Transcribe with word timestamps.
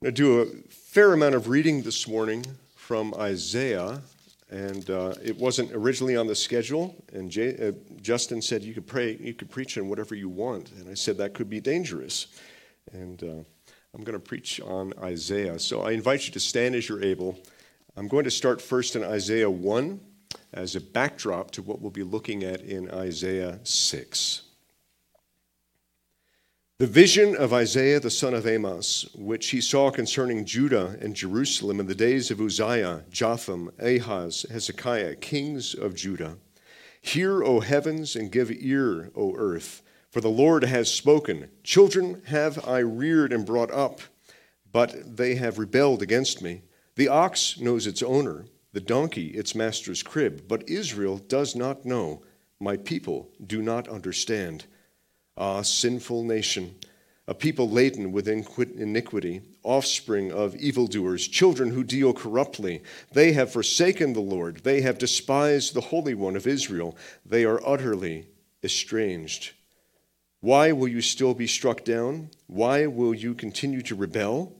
going 0.00 0.14
to 0.14 0.22
do 0.22 0.40
a 0.42 0.46
fair 0.70 1.12
amount 1.12 1.34
of 1.34 1.48
reading 1.48 1.82
this 1.82 2.06
morning 2.06 2.46
from 2.76 3.12
Isaiah, 3.14 4.00
and 4.48 4.88
uh, 4.90 5.14
it 5.24 5.36
wasn't 5.36 5.72
originally 5.72 6.14
on 6.14 6.28
the 6.28 6.36
schedule. 6.36 6.94
And 7.12 7.28
Jay, 7.28 7.56
uh, 7.56 7.72
Justin 8.00 8.40
said 8.40 8.62
you 8.62 8.74
could 8.74 8.86
pray, 8.86 9.16
you 9.20 9.34
could 9.34 9.50
preach 9.50 9.76
on 9.76 9.88
whatever 9.88 10.14
you 10.14 10.28
want, 10.28 10.70
and 10.70 10.88
I 10.88 10.94
said 10.94 11.18
that 11.18 11.34
could 11.34 11.50
be 11.50 11.60
dangerous. 11.60 12.28
And 12.92 13.20
uh, 13.24 13.42
I'm 13.92 14.04
going 14.04 14.12
to 14.12 14.24
preach 14.24 14.60
on 14.60 14.94
Isaiah. 15.02 15.58
So 15.58 15.80
I 15.80 15.90
invite 15.90 16.26
you 16.26 16.32
to 16.32 16.40
stand 16.40 16.76
as 16.76 16.88
you're 16.88 17.02
able. 17.02 17.36
I'm 17.96 18.06
going 18.06 18.22
to 18.22 18.30
start 18.30 18.62
first 18.62 18.94
in 18.94 19.02
Isaiah 19.02 19.50
1 19.50 19.98
as 20.54 20.76
a 20.76 20.80
backdrop 20.80 21.50
to 21.52 21.62
what 21.62 21.80
we'll 21.80 21.90
be 21.90 22.04
looking 22.04 22.44
at 22.44 22.60
in 22.60 22.88
Isaiah 22.92 23.58
6. 23.64 24.47
The 26.78 26.86
vision 26.86 27.34
of 27.34 27.52
Isaiah 27.52 27.98
the 27.98 28.08
son 28.08 28.34
of 28.34 28.46
Amos, 28.46 29.08
which 29.16 29.48
he 29.50 29.60
saw 29.60 29.90
concerning 29.90 30.44
Judah 30.44 30.96
and 31.00 31.12
Jerusalem 31.12 31.80
in 31.80 31.88
the 31.88 31.94
days 31.96 32.30
of 32.30 32.40
Uzziah, 32.40 33.02
Jotham, 33.10 33.72
Ahaz, 33.80 34.46
Hezekiah, 34.48 35.16
kings 35.16 35.74
of 35.74 35.96
Judah. 35.96 36.36
Hear, 37.00 37.42
O 37.42 37.58
heavens, 37.58 38.14
and 38.14 38.30
give 38.30 38.52
ear, 38.52 39.10
O 39.16 39.34
earth, 39.34 39.82
for 40.12 40.20
the 40.20 40.30
Lord 40.30 40.62
has 40.62 40.88
spoken. 40.88 41.50
Children 41.64 42.22
have 42.26 42.64
I 42.64 42.78
reared 42.78 43.32
and 43.32 43.44
brought 43.44 43.72
up, 43.72 44.00
but 44.70 45.16
they 45.16 45.34
have 45.34 45.58
rebelled 45.58 46.00
against 46.00 46.40
me. 46.40 46.62
The 46.94 47.08
ox 47.08 47.58
knows 47.58 47.88
its 47.88 48.04
owner, 48.04 48.46
the 48.72 48.80
donkey 48.80 49.30
its 49.30 49.52
master's 49.52 50.04
crib, 50.04 50.44
but 50.46 50.68
Israel 50.68 51.18
does 51.18 51.56
not 51.56 51.84
know. 51.84 52.22
My 52.60 52.76
people 52.76 53.30
do 53.44 53.62
not 53.62 53.88
understand. 53.88 54.66
Ah, 55.40 55.62
sinful 55.62 56.24
nation, 56.24 56.74
a 57.28 57.32
people 57.32 57.70
laden 57.70 58.10
with 58.10 58.26
iniquity, 58.26 59.40
offspring 59.62 60.32
of 60.32 60.56
evildoers, 60.56 61.28
children 61.28 61.70
who 61.70 61.84
deal 61.84 62.12
corruptly. 62.12 62.82
They 63.12 63.30
have 63.34 63.52
forsaken 63.52 64.14
the 64.14 64.20
Lord. 64.20 64.64
They 64.64 64.80
have 64.80 64.98
despised 64.98 65.74
the 65.74 65.80
Holy 65.80 66.12
One 66.12 66.34
of 66.34 66.48
Israel. 66.48 66.96
They 67.24 67.44
are 67.44 67.64
utterly 67.64 68.26
estranged. 68.64 69.52
Why 70.40 70.72
will 70.72 70.88
you 70.88 71.00
still 71.00 71.34
be 71.34 71.46
struck 71.46 71.84
down? 71.84 72.30
Why 72.48 72.86
will 72.86 73.14
you 73.14 73.32
continue 73.34 73.82
to 73.82 73.94
rebel? 73.94 74.56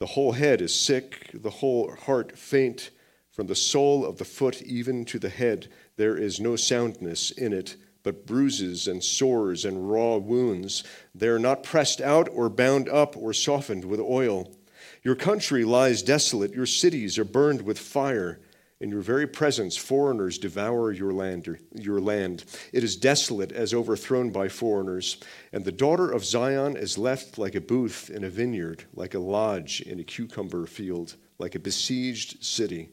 The 0.00 0.06
whole 0.06 0.32
head 0.32 0.60
is 0.60 0.74
sick, 0.74 1.30
the 1.32 1.48
whole 1.48 1.94
heart 1.94 2.36
faint, 2.36 2.90
from 3.30 3.46
the 3.46 3.54
sole 3.54 4.04
of 4.04 4.18
the 4.18 4.26
foot 4.26 4.60
even 4.60 5.06
to 5.06 5.18
the 5.18 5.30
head. 5.30 5.68
There 5.96 6.18
is 6.18 6.40
no 6.40 6.56
soundness 6.56 7.30
in 7.30 7.54
it 7.54 7.76
but 8.04 8.26
bruises 8.26 8.86
and 8.86 9.02
sores 9.02 9.64
and 9.64 9.90
raw 9.90 10.16
wounds. 10.16 10.84
They 11.12 11.26
are 11.26 11.40
not 11.40 11.64
pressed 11.64 12.00
out 12.00 12.28
or 12.32 12.48
bound 12.48 12.88
up 12.88 13.16
or 13.16 13.32
softened 13.32 13.84
with 13.84 13.98
oil. 13.98 14.54
Your 15.02 15.16
country 15.16 15.64
lies 15.64 16.02
desolate, 16.02 16.54
your 16.54 16.66
cities 16.66 17.18
are 17.18 17.24
burned 17.24 17.62
with 17.62 17.78
fire. 17.78 18.40
In 18.80 18.90
your 18.90 19.00
very 19.00 19.26
presence, 19.26 19.76
foreigners 19.76 20.36
devour 20.36 20.92
your 20.92 21.12
land, 21.12 21.58
your 21.74 22.00
land. 22.00 22.44
It 22.72 22.84
is 22.84 22.96
desolate 22.96 23.50
as 23.52 23.72
overthrown 23.72 24.30
by 24.30 24.48
foreigners. 24.48 25.16
And 25.52 25.64
the 25.64 25.72
daughter 25.72 26.10
of 26.10 26.24
Zion 26.24 26.76
is 26.76 26.98
left 26.98 27.38
like 27.38 27.54
a 27.54 27.60
booth 27.60 28.10
in 28.10 28.24
a 28.24 28.28
vineyard, 28.28 28.84
like 28.94 29.14
a 29.14 29.18
lodge 29.18 29.80
in 29.80 30.00
a 30.00 30.04
cucumber 30.04 30.66
field, 30.66 31.16
like 31.38 31.54
a 31.54 31.60
besieged 31.60 32.44
city. 32.44 32.90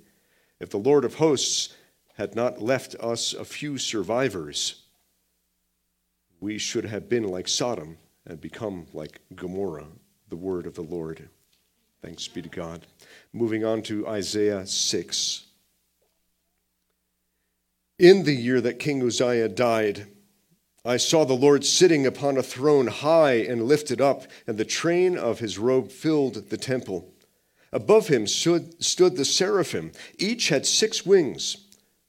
If 0.60 0.70
the 0.70 0.78
Lord 0.78 1.04
of 1.04 1.16
hosts 1.16 1.76
had 2.16 2.36
not 2.36 2.62
left 2.62 2.96
us 2.96 3.34
a 3.34 3.44
few 3.44 3.78
survivors, 3.78 4.81
we 6.42 6.58
should 6.58 6.84
have 6.86 7.08
been 7.08 7.24
like 7.24 7.48
Sodom 7.48 7.98
and 8.26 8.42
become 8.42 8.88
like 8.94 9.22
Gomorrah, 9.36 9.88
the 10.28 10.36
word 10.36 10.66
of 10.66 10.74
the 10.74 10.82
Lord. 10.82 11.30
Thanks 12.02 12.28
be 12.28 12.42
to 12.42 12.50
God. 12.50 12.86
Moving 13.32 13.64
on 13.64 13.84
to 13.84 14.08
Isaiah 14.08 14.66
6. 14.66 15.46
In 18.00 18.24
the 18.24 18.34
year 18.34 18.60
that 18.60 18.80
King 18.80 19.04
Uzziah 19.04 19.48
died, 19.48 20.08
I 20.84 20.98
saw 20.98 21.24
the 21.24 21.34
Lord 21.34 21.64
sitting 21.64 22.08
upon 22.08 22.38
a 22.38 22.44
throne 22.44 22.88
high 22.88 23.34
and 23.34 23.66
lifted 23.66 24.02
up, 24.02 24.24
and 24.48 24.58
the 24.58 24.66
train 24.66 25.16
of 25.16 25.38
his 25.38 25.60
robe 25.60 25.92
filled 25.92 26.50
the 26.50 26.58
temple. 26.58 27.14
Above 27.72 28.08
him 28.08 28.26
stood, 28.26 28.84
stood 28.84 29.16
the 29.16 29.26
seraphim. 29.26 29.92
Each 30.18 30.50
had 30.50 30.66
six 30.66 31.06
wings. 31.06 31.68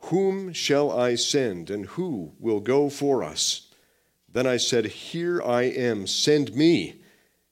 whom 0.00 0.52
shall 0.52 0.90
I 0.90 1.14
send, 1.16 1.70
and 1.70 1.86
who 1.86 2.32
will 2.38 2.60
go 2.60 2.88
for 2.88 3.22
us? 3.22 3.68
Then 4.32 4.46
I 4.46 4.56
said, 4.56 4.86
Here 4.86 5.42
I 5.42 5.62
am, 5.62 6.06
send 6.06 6.54
me. 6.54 7.00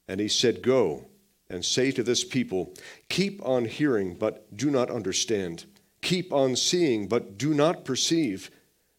And 0.09 0.21
he 0.21 0.29
said, 0.29 0.63
Go 0.63 1.07
and 1.49 1.65
say 1.65 1.91
to 1.93 2.03
this 2.03 2.25
people, 2.25 2.75
Keep 3.09 3.45
on 3.45 3.65
hearing, 3.65 4.15
but 4.15 4.57
do 4.57 4.71
not 4.71 4.91
understand. 4.91 5.65
Keep 6.03 6.33
on 6.33 6.57
seeing, 6.57 7.09
but 7.09 7.37
do 7.39 7.55
not 7.55 7.85
perceive. 7.85 8.51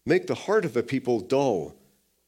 Make 0.04 0.26
the 0.26 0.34
heart 0.34 0.64
of 0.64 0.74
the 0.74 0.82
people 0.82 1.20
dull, 1.20 1.74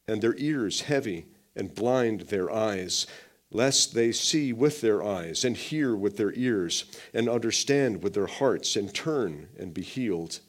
and 0.07 0.21
their 0.21 0.35
ears 0.37 0.81
heavy, 0.81 1.27
and 1.55 1.75
blind 1.75 2.21
their 2.21 2.51
eyes, 2.51 3.05
lest 3.51 3.93
they 3.93 4.11
see 4.11 4.53
with 4.53 4.81
their 4.81 5.03
eyes, 5.03 5.43
and 5.43 5.57
hear 5.57 5.95
with 5.95 6.17
their 6.17 6.33
ears, 6.33 6.85
and 7.13 7.29
understand 7.29 8.01
with 8.01 8.13
their 8.13 8.27
hearts, 8.27 8.75
and 8.75 8.93
turn 8.93 9.49
and 9.59 9.73
be 9.73 9.81
healed. 9.81 10.39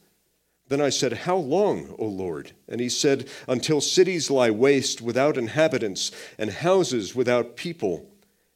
Then 0.68 0.80
I 0.80 0.90
said, 0.90 1.12
How 1.12 1.36
long, 1.36 1.94
O 1.98 2.06
Lord? 2.06 2.52
And 2.68 2.80
he 2.80 2.88
said, 2.88 3.28
Until 3.48 3.80
cities 3.80 4.30
lie 4.30 4.50
waste 4.50 5.02
without 5.02 5.36
inhabitants, 5.36 6.10
and 6.38 6.50
houses 6.50 7.14
without 7.14 7.56
people, 7.56 8.08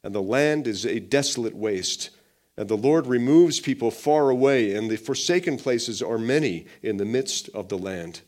and 0.03 0.15
the 0.15 0.21
land 0.21 0.67
is 0.67 0.85
a 0.85 0.99
desolate 0.99 1.55
waste. 1.55 2.09
And 2.55 2.67
the 2.67 2.75
Lord 2.77 3.05
removes 3.05 3.59
people 3.59 3.91
far 3.91 4.29
away, 4.29 4.73
and 4.73 4.89
the 4.89 4.95
forsaken 4.95 5.57
places 5.57 6.01
are 6.01 6.17
many 6.17 6.65
in 6.81 6.97
the 6.97 7.05
midst 7.05 7.49
of 7.49 7.69
the 7.69 7.77
land. 7.77 8.21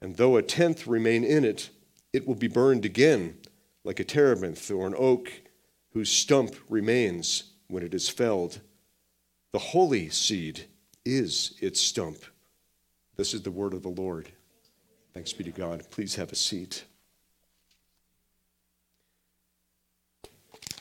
And 0.00 0.16
though 0.16 0.36
a 0.36 0.42
tenth 0.42 0.86
remain 0.86 1.24
in 1.24 1.44
it, 1.44 1.70
it 2.12 2.26
will 2.26 2.34
be 2.34 2.48
burned 2.48 2.84
again, 2.84 3.38
like 3.84 3.98
a 3.98 4.04
terebinth 4.04 4.70
or 4.70 4.86
an 4.86 4.94
oak 4.98 5.32
whose 5.92 6.10
stump 6.10 6.54
remains 6.68 7.44
when 7.68 7.82
it 7.82 7.94
is 7.94 8.08
felled. 8.10 8.60
The 9.52 9.58
holy 9.58 10.10
seed 10.10 10.66
is 11.04 11.54
its 11.60 11.80
stump 11.80 12.18
this 13.16 13.34
is 13.34 13.42
the 13.42 13.50
word 13.50 13.74
of 13.74 13.82
the 13.82 13.88
Lord. 13.88 14.28
Thanks 15.14 15.32
be 15.32 15.44
to 15.44 15.50
God. 15.50 15.84
Please 15.90 16.14
have 16.14 16.32
a 16.32 16.36
seat. 16.36 16.84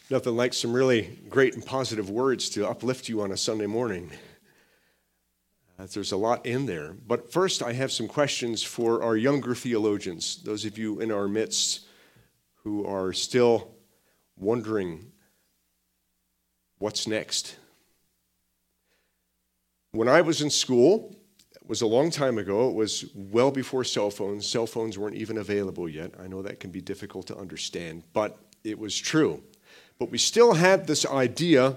Nothing 0.10 0.36
like 0.36 0.54
some 0.54 0.74
really 0.74 1.20
great 1.30 1.54
and 1.54 1.66
positive 1.66 2.10
words 2.10 2.50
to 2.50 2.68
uplift 2.68 3.08
you 3.08 3.22
on 3.22 3.32
a 3.32 3.38
Sunday 3.38 3.66
morning. 3.66 4.12
Uh, 5.80 5.88
there's 5.94 6.12
a 6.12 6.18
lot 6.18 6.46
in 6.46 6.66
there. 6.66 6.96
But 7.08 7.32
first, 7.32 7.64
I 7.64 7.74
have 7.74 7.92
some 7.92 8.08
questions 8.08 8.62
for 8.62 9.02
our 9.04 9.16
younger 9.16 9.56
theologians, 9.56 10.44
those 10.44 10.66
of 10.66 10.78
you 10.78 11.00
in 11.00 11.12
our 11.12 11.28
midst 11.28 11.88
who 12.64 12.86
are 12.86 13.14
still 13.14 13.74
wondering 14.38 15.12
what's 16.78 17.08
next. 17.08 17.56
When 19.92 20.08
I 20.08 20.22
was 20.22 20.42
in 20.42 20.50
school, 20.50 21.16
was 21.68 21.82
a 21.82 21.88
long 21.88 22.12
time 22.12 22.38
ago. 22.38 22.70
It 22.70 22.76
was 22.76 23.06
well 23.16 23.52
before 23.52 23.84
cell 23.84 24.10
phones. 24.10 24.48
Cell 24.48 24.68
phones 24.68 24.98
weren't 24.98 25.16
even 25.16 25.38
available 25.38 25.88
yet. 25.88 26.12
I 26.20 26.28
know 26.28 26.42
that 26.42 26.60
can 26.60 26.72
be 26.72 26.82
difficult 26.82 27.28
to 27.28 27.38
understand, 27.38 28.04
but 28.14 28.38
it 28.64 28.78
was 28.78 28.98
true. 28.98 29.44
But 30.00 30.12
we 30.12 30.18
still 30.18 30.54
had 30.54 30.88
this 30.88 31.06
idea 31.06 31.76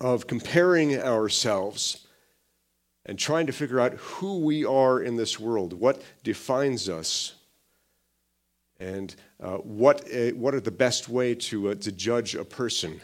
of 0.00 0.26
comparing 0.26 0.98
ourselves 1.00 2.06
and 3.06 3.18
trying 3.18 3.46
to 3.46 3.52
figure 3.52 3.80
out 3.80 3.94
who 3.94 4.40
we 4.40 4.64
are 4.64 5.00
in 5.00 5.16
this 5.16 5.40
world, 5.40 5.72
what 5.72 6.02
defines 6.22 6.88
us, 6.88 7.34
and 8.78 9.14
uh, 9.40 9.56
what, 9.56 10.06
uh, 10.14 10.30
what 10.30 10.54
are 10.54 10.60
the 10.60 10.70
best 10.70 11.08
way 11.08 11.34
to, 11.34 11.70
uh, 11.70 11.74
to 11.76 11.92
judge 11.92 12.34
a 12.34 12.44
person. 12.44 13.00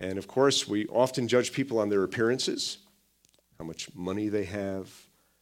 And 0.00 0.18
of 0.18 0.28
course, 0.28 0.68
we 0.68 0.86
often 0.86 1.28
judge 1.28 1.52
people 1.52 1.78
on 1.78 1.88
their 1.88 2.04
appearances, 2.04 2.78
how 3.58 3.64
much 3.64 3.92
money 3.92 4.28
they 4.28 4.44
have, 4.44 4.88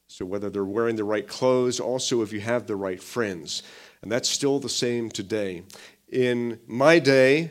so 0.08 0.24
whether 0.24 0.48
they're 0.48 0.64
wearing 0.64 0.96
the 0.96 1.04
right 1.04 1.28
clothes, 1.28 1.78
also 1.78 2.22
if 2.22 2.32
you 2.32 2.40
have 2.40 2.66
the 2.66 2.74
right 2.74 3.02
friends. 3.02 3.62
And 4.00 4.10
that's 4.10 4.30
still 4.30 4.58
the 4.58 4.70
same 4.70 5.10
today. 5.10 5.64
In 6.08 6.58
my 6.66 6.98
day, 6.98 7.50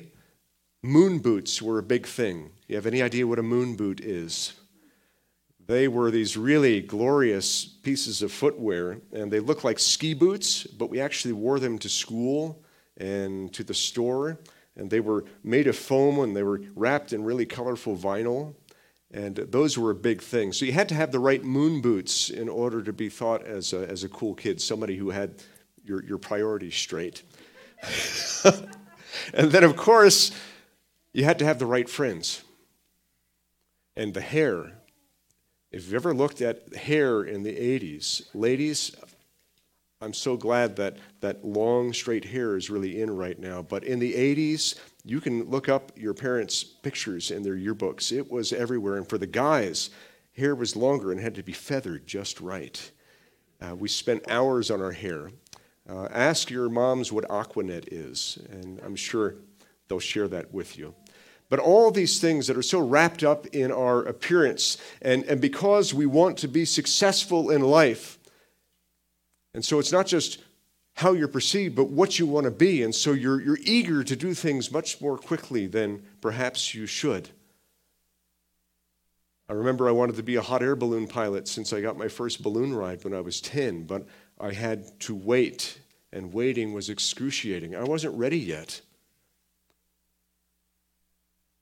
moon 0.81 1.19
boots 1.19 1.61
were 1.61 1.77
a 1.77 1.83
big 1.83 2.07
thing. 2.07 2.49
You 2.67 2.77
have 2.77 2.87
any 2.87 3.03
idea 3.03 3.27
what 3.27 3.37
a 3.37 3.43
moon 3.43 3.75
boot 3.75 3.99
is? 3.99 4.53
They 5.67 5.87
were 5.87 6.09
these 6.09 6.35
really 6.35 6.81
glorious 6.81 7.65
pieces 7.65 8.23
of 8.23 8.31
footwear, 8.31 9.01
and 9.11 9.31
they 9.31 9.39
looked 9.41 9.63
like 9.63 9.77
ski 9.77 10.15
boots, 10.15 10.63
but 10.63 10.89
we 10.89 10.99
actually 10.99 11.33
wore 11.33 11.59
them 11.59 11.77
to 11.77 11.89
school 11.89 12.63
and 12.97 13.53
to 13.53 13.63
the 13.63 13.73
store. 13.75 14.39
And 14.75 14.89
they 14.89 14.99
were 14.99 15.25
made 15.43 15.67
of 15.67 15.77
foam 15.77 16.19
and 16.19 16.35
they 16.35 16.43
were 16.43 16.61
wrapped 16.75 17.13
in 17.13 17.23
really 17.23 17.45
colorful 17.45 17.95
vinyl. 17.95 18.55
And 19.15 19.37
those 19.37 19.77
were 19.77 19.91
a 19.91 19.95
big 19.95 20.21
thing. 20.21 20.51
So 20.51 20.65
you 20.65 20.73
had 20.73 20.89
to 20.89 20.95
have 20.95 21.13
the 21.13 21.21
right 21.21 21.41
moon 21.41 21.79
boots 21.79 22.29
in 22.29 22.49
order 22.49 22.83
to 22.83 22.91
be 22.91 23.07
thought 23.07 23.45
as 23.45 23.71
a, 23.71 23.87
as 23.89 24.03
a 24.03 24.09
cool 24.09 24.35
kid, 24.35 24.59
somebody 24.59 24.97
who 24.97 25.09
had 25.09 25.41
your, 25.85 26.03
your 26.03 26.17
priorities 26.17 26.75
straight. 26.75 27.23
and 29.33 29.51
then, 29.51 29.63
of 29.63 29.77
course, 29.77 30.31
you 31.13 31.23
had 31.23 31.39
to 31.39 31.45
have 31.45 31.59
the 31.59 31.65
right 31.65 31.89
friends. 31.89 32.43
And 33.95 34.13
the 34.13 34.19
hair. 34.19 34.73
If 35.71 35.85
you've 35.85 35.93
ever 35.93 36.13
looked 36.13 36.41
at 36.41 36.75
hair 36.75 37.23
in 37.23 37.43
the 37.43 37.55
80s, 37.55 38.23
ladies, 38.33 38.93
I'm 40.01 40.13
so 40.13 40.35
glad 40.35 40.75
that 40.75 40.97
that 41.21 41.45
long, 41.45 41.93
straight 41.93 42.25
hair 42.25 42.57
is 42.57 42.69
really 42.69 43.01
in 43.01 43.15
right 43.15 43.39
now. 43.39 43.61
But 43.61 43.85
in 43.85 43.99
the 43.99 44.13
80s, 44.13 44.75
you 45.05 45.21
can 45.21 45.43
look 45.49 45.69
up 45.69 45.91
your 45.95 46.15
parents' 46.15 46.63
pictures 46.63 47.29
in 47.29 47.43
their 47.43 47.55
yearbooks. 47.55 48.11
It 48.11 48.29
was 48.29 48.51
everywhere. 48.51 48.97
And 48.97 49.07
for 49.07 49.19
the 49.19 49.27
guys, 49.27 49.91
hair 50.35 50.55
was 50.55 50.75
longer 50.75 51.11
and 51.11 51.21
had 51.21 51.35
to 51.35 51.43
be 51.43 51.53
feathered 51.53 52.07
just 52.07 52.41
right. 52.41 52.91
Uh, 53.61 53.75
we 53.75 53.87
spent 53.87 54.29
hours 54.29 54.71
on 54.71 54.81
our 54.81 54.91
hair. 54.91 55.29
Uh, 55.87 56.07
ask 56.11 56.49
your 56.49 56.69
moms 56.69 57.11
what 57.11 57.29
Aquanet 57.29 57.87
is, 57.91 58.39
and 58.49 58.81
I'm 58.83 58.95
sure 58.95 59.35
they'll 59.87 59.99
share 59.99 60.27
that 60.27 60.51
with 60.51 60.75
you. 60.75 60.95
But 61.49 61.59
all 61.59 61.91
these 61.91 62.19
things 62.19 62.47
that 62.47 62.57
are 62.57 62.63
so 62.63 62.79
wrapped 62.79 63.23
up 63.23 63.45
in 63.47 63.71
our 63.71 64.01
appearance, 64.03 64.79
and, 65.03 65.23
and 65.25 65.39
because 65.39 65.93
we 65.93 66.07
want 66.07 66.39
to 66.39 66.47
be 66.47 66.65
successful 66.65 67.51
in 67.51 67.61
life, 67.61 68.17
and 69.53 69.63
so 69.63 69.77
it's 69.77 69.91
not 69.91 70.07
just 70.07 70.39
how 70.95 71.11
you're 71.11 71.27
perceived, 71.27 71.75
but 71.75 71.89
what 71.89 72.17
you 72.17 72.25
want 72.25 72.45
to 72.45 72.51
be. 72.51 72.81
And 72.81 72.95
so 72.95 73.11
you're, 73.11 73.41
you're 73.41 73.59
eager 73.61 74.03
to 74.03 74.15
do 74.15 74.33
things 74.33 74.71
much 74.71 75.01
more 75.01 75.17
quickly 75.17 75.67
than 75.67 76.01
perhaps 76.21 76.73
you 76.73 76.85
should. 76.85 77.29
I 79.49 79.53
remember 79.53 79.87
I 79.87 79.91
wanted 79.91 80.15
to 80.15 80.23
be 80.23 80.37
a 80.37 80.41
hot 80.41 80.63
air 80.63 80.75
balloon 80.75 81.07
pilot 81.07 81.47
since 81.47 81.73
I 81.73 81.81
got 81.81 81.97
my 81.97 82.07
first 82.07 82.41
balloon 82.41 82.73
ride 82.73 83.03
when 83.03 83.13
I 83.13 83.19
was 83.19 83.41
10, 83.41 83.83
but 83.83 84.07
I 84.39 84.53
had 84.53 84.99
to 85.01 85.13
wait, 85.13 85.79
and 86.13 86.33
waiting 86.33 86.73
was 86.73 86.89
excruciating. 86.89 87.75
I 87.75 87.83
wasn't 87.83 88.17
ready 88.17 88.39
yet. 88.39 88.81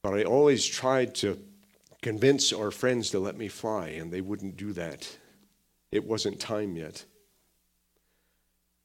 But 0.04 0.14
I 0.14 0.24
always 0.24 0.64
tried 0.64 1.16
to 1.16 1.40
convince 2.04 2.54
our 2.54 2.70
friends 2.70 3.10
to 3.10 3.20
let 3.20 3.36
me 3.36 3.48
fly, 3.48 3.90
and 3.90 4.14
they 4.14 4.22
wouldn't 4.22 4.58
do 4.58 4.74
that. 4.74 5.18
It 5.92 6.06
wasn't 6.06 6.40
time 6.40 6.76
yet. 6.76 7.04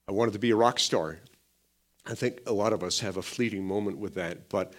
I 0.09 0.13
wanted 0.13 0.33
to 0.33 0.39
be 0.39 0.51
a 0.51 0.57
rock 0.57 0.81
star. 0.81 1.19
I 2.07 2.15
think 2.15 2.41
a 2.47 2.53
lot 2.53 2.73
of 2.73 2.83
us 2.83 3.01
have 3.01 3.19
a 3.19 3.23
fleeting 3.23 3.67
moment 3.67 3.99
with 3.99 4.15
that, 4.15 4.49
but 4.49 4.73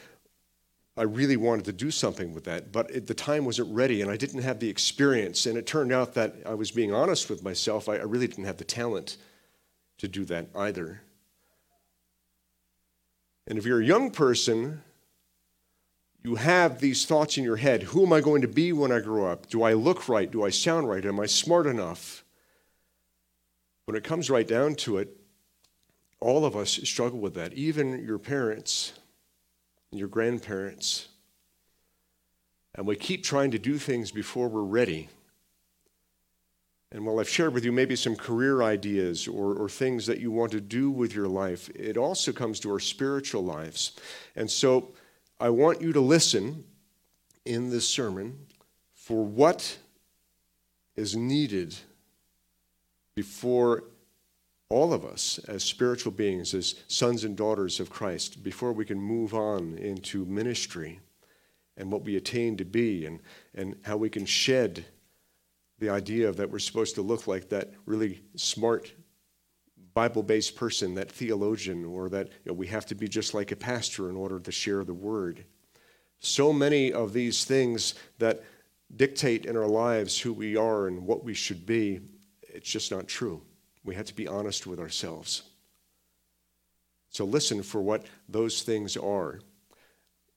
I 0.97 1.03
really 1.03 1.37
wanted 1.37 1.65
to 1.65 1.71
do 1.71 1.91
something 1.91 2.33
with 2.33 2.43
that, 2.45 2.71
but 2.71 2.89
it, 2.91 3.07
the 3.07 3.13
time 3.13 3.45
wasn't 3.45 3.73
ready 3.73 4.01
and 4.01 4.09
I 4.09 4.17
didn't 4.17 4.41
have 4.41 4.59
the 4.59 4.67
experience. 4.67 5.45
And 5.45 5.57
it 5.57 5.67
turned 5.67 5.93
out 5.93 6.15
that 6.15 6.35
I 6.45 6.55
was 6.55 6.71
being 6.71 6.93
honest 6.93 7.29
with 7.29 7.43
myself. 7.43 7.87
I, 7.87 7.97
I 7.97 8.03
really 8.03 8.27
didn't 8.27 8.45
have 8.45 8.57
the 8.57 8.63
talent 8.63 9.17
to 9.99 10.07
do 10.07 10.25
that 10.25 10.47
either. 10.55 11.01
And 13.47 13.57
if 13.57 13.65
you're 13.65 13.81
a 13.81 13.85
young 13.85 14.11
person, 14.11 14.81
you 16.23 16.35
have 16.35 16.79
these 16.79 17.05
thoughts 17.05 17.37
in 17.37 17.43
your 17.43 17.57
head 17.57 17.83
Who 17.83 18.05
am 18.05 18.11
I 18.11 18.21
going 18.21 18.41
to 18.41 18.47
be 18.47 18.73
when 18.73 18.91
I 18.91 18.99
grow 18.99 19.31
up? 19.31 19.47
Do 19.47 19.63
I 19.63 19.73
look 19.73 20.09
right? 20.09 20.29
Do 20.29 20.43
I 20.43 20.49
sound 20.49 20.89
right? 20.89 21.05
Am 21.05 21.19
I 21.19 21.27
smart 21.27 21.67
enough? 21.67 22.25
When 23.85 23.95
it 23.95 24.03
comes 24.03 24.29
right 24.29 24.47
down 24.47 24.75
to 24.75 24.97
it, 24.97 25.18
all 26.19 26.45
of 26.45 26.55
us 26.55 26.71
struggle 26.83 27.19
with 27.19 27.33
that, 27.35 27.53
even 27.53 28.03
your 28.05 28.19
parents, 28.19 28.93
your 29.91 30.07
grandparents. 30.07 31.07
And 32.75 32.85
we 32.85 32.95
keep 32.95 33.23
trying 33.23 33.51
to 33.51 33.59
do 33.59 33.77
things 33.77 34.11
before 34.11 34.47
we're 34.47 34.61
ready. 34.61 35.09
And 36.91 37.05
while 37.05 37.19
I've 37.19 37.29
shared 37.29 37.53
with 37.53 37.63
you 37.63 37.71
maybe 37.71 37.95
some 37.95 38.15
career 38.15 38.63
ideas 38.63 39.27
or, 39.27 39.53
or 39.53 39.69
things 39.69 40.05
that 40.07 40.19
you 40.19 40.31
want 40.31 40.51
to 40.53 40.61
do 40.61 40.89
with 40.89 41.13
your 41.13 41.27
life, 41.27 41.69
it 41.75 41.97
also 41.97 42.31
comes 42.31 42.59
to 42.61 42.71
our 42.71 42.79
spiritual 42.79 43.43
lives. 43.43 43.93
And 44.35 44.49
so 44.49 44.93
I 45.39 45.49
want 45.49 45.81
you 45.81 45.93
to 45.93 46.01
listen 46.01 46.63
in 47.45 47.69
this 47.69 47.87
sermon 47.87 48.47
for 48.93 49.23
what 49.23 49.77
is 50.95 51.15
needed 51.15 51.75
before 53.15 53.83
all 54.69 54.93
of 54.93 55.03
us 55.03 55.39
as 55.47 55.63
spiritual 55.63 56.11
beings, 56.11 56.53
as 56.53 56.75
sons 56.87 57.23
and 57.23 57.35
daughters 57.35 57.79
of 57.79 57.89
Christ, 57.89 58.43
before 58.43 58.71
we 58.71 58.85
can 58.85 58.99
move 58.99 59.33
on 59.33 59.77
into 59.79 60.25
ministry 60.25 60.99
and 61.75 61.91
what 61.91 62.03
we 62.03 62.17
attain 62.17 62.55
to 62.57 62.65
be 62.65 63.05
and, 63.05 63.19
and 63.55 63.75
how 63.83 63.97
we 63.97 64.09
can 64.09 64.25
shed 64.25 64.85
the 65.79 65.89
idea 65.89 66.31
that 66.31 66.51
we're 66.51 66.59
supposed 66.59 66.93
to 66.95 67.01
look 67.01 67.25
like 67.25 67.49
that 67.49 67.71
really 67.85 68.21
smart 68.35 68.93
Bible 69.95 70.21
based 70.21 70.55
person, 70.55 70.93
that 70.95 71.11
theologian, 71.11 71.83
or 71.83 72.09
that 72.09 72.27
you 72.27 72.51
know, 72.51 72.53
we 72.53 72.67
have 72.67 72.85
to 72.87 72.95
be 72.95 73.07
just 73.07 73.33
like 73.33 73.51
a 73.51 73.55
pastor 73.55 74.09
in 74.09 74.15
order 74.15 74.39
to 74.39 74.51
share 74.51 74.83
the 74.83 74.93
word. 74.93 75.45
So 76.19 76.53
many 76.53 76.93
of 76.93 77.11
these 77.11 77.43
things 77.43 77.95
that 78.19 78.43
dictate 78.95 79.45
in 79.45 79.57
our 79.57 79.67
lives 79.67 80.19
who 80.19 80.31
we 80.31 80.55
are 80.55 80.87
and 80.87 81.07
what 81.07 81.23
we 81.23 81.33
should 81.33 81.65
be, 81.65 82.01
it's 82.43 82.69
just 82.69 82.91
not 82.91 83.07
true. 83.07 83.41
We 83.83 83.95
have 83.95 84.05
to 84.05 84.15
be 84.15 84.27
honest 84.27 84.67
with 84.67 84.79
ourselves. 84.79 85.43
So 87.09 87.25
listen 87.25 87.63
for 87.63 87.81
what 87.81 88.05
those 88.27 88.61
things 88.61 88.95
are. 88.95 89.39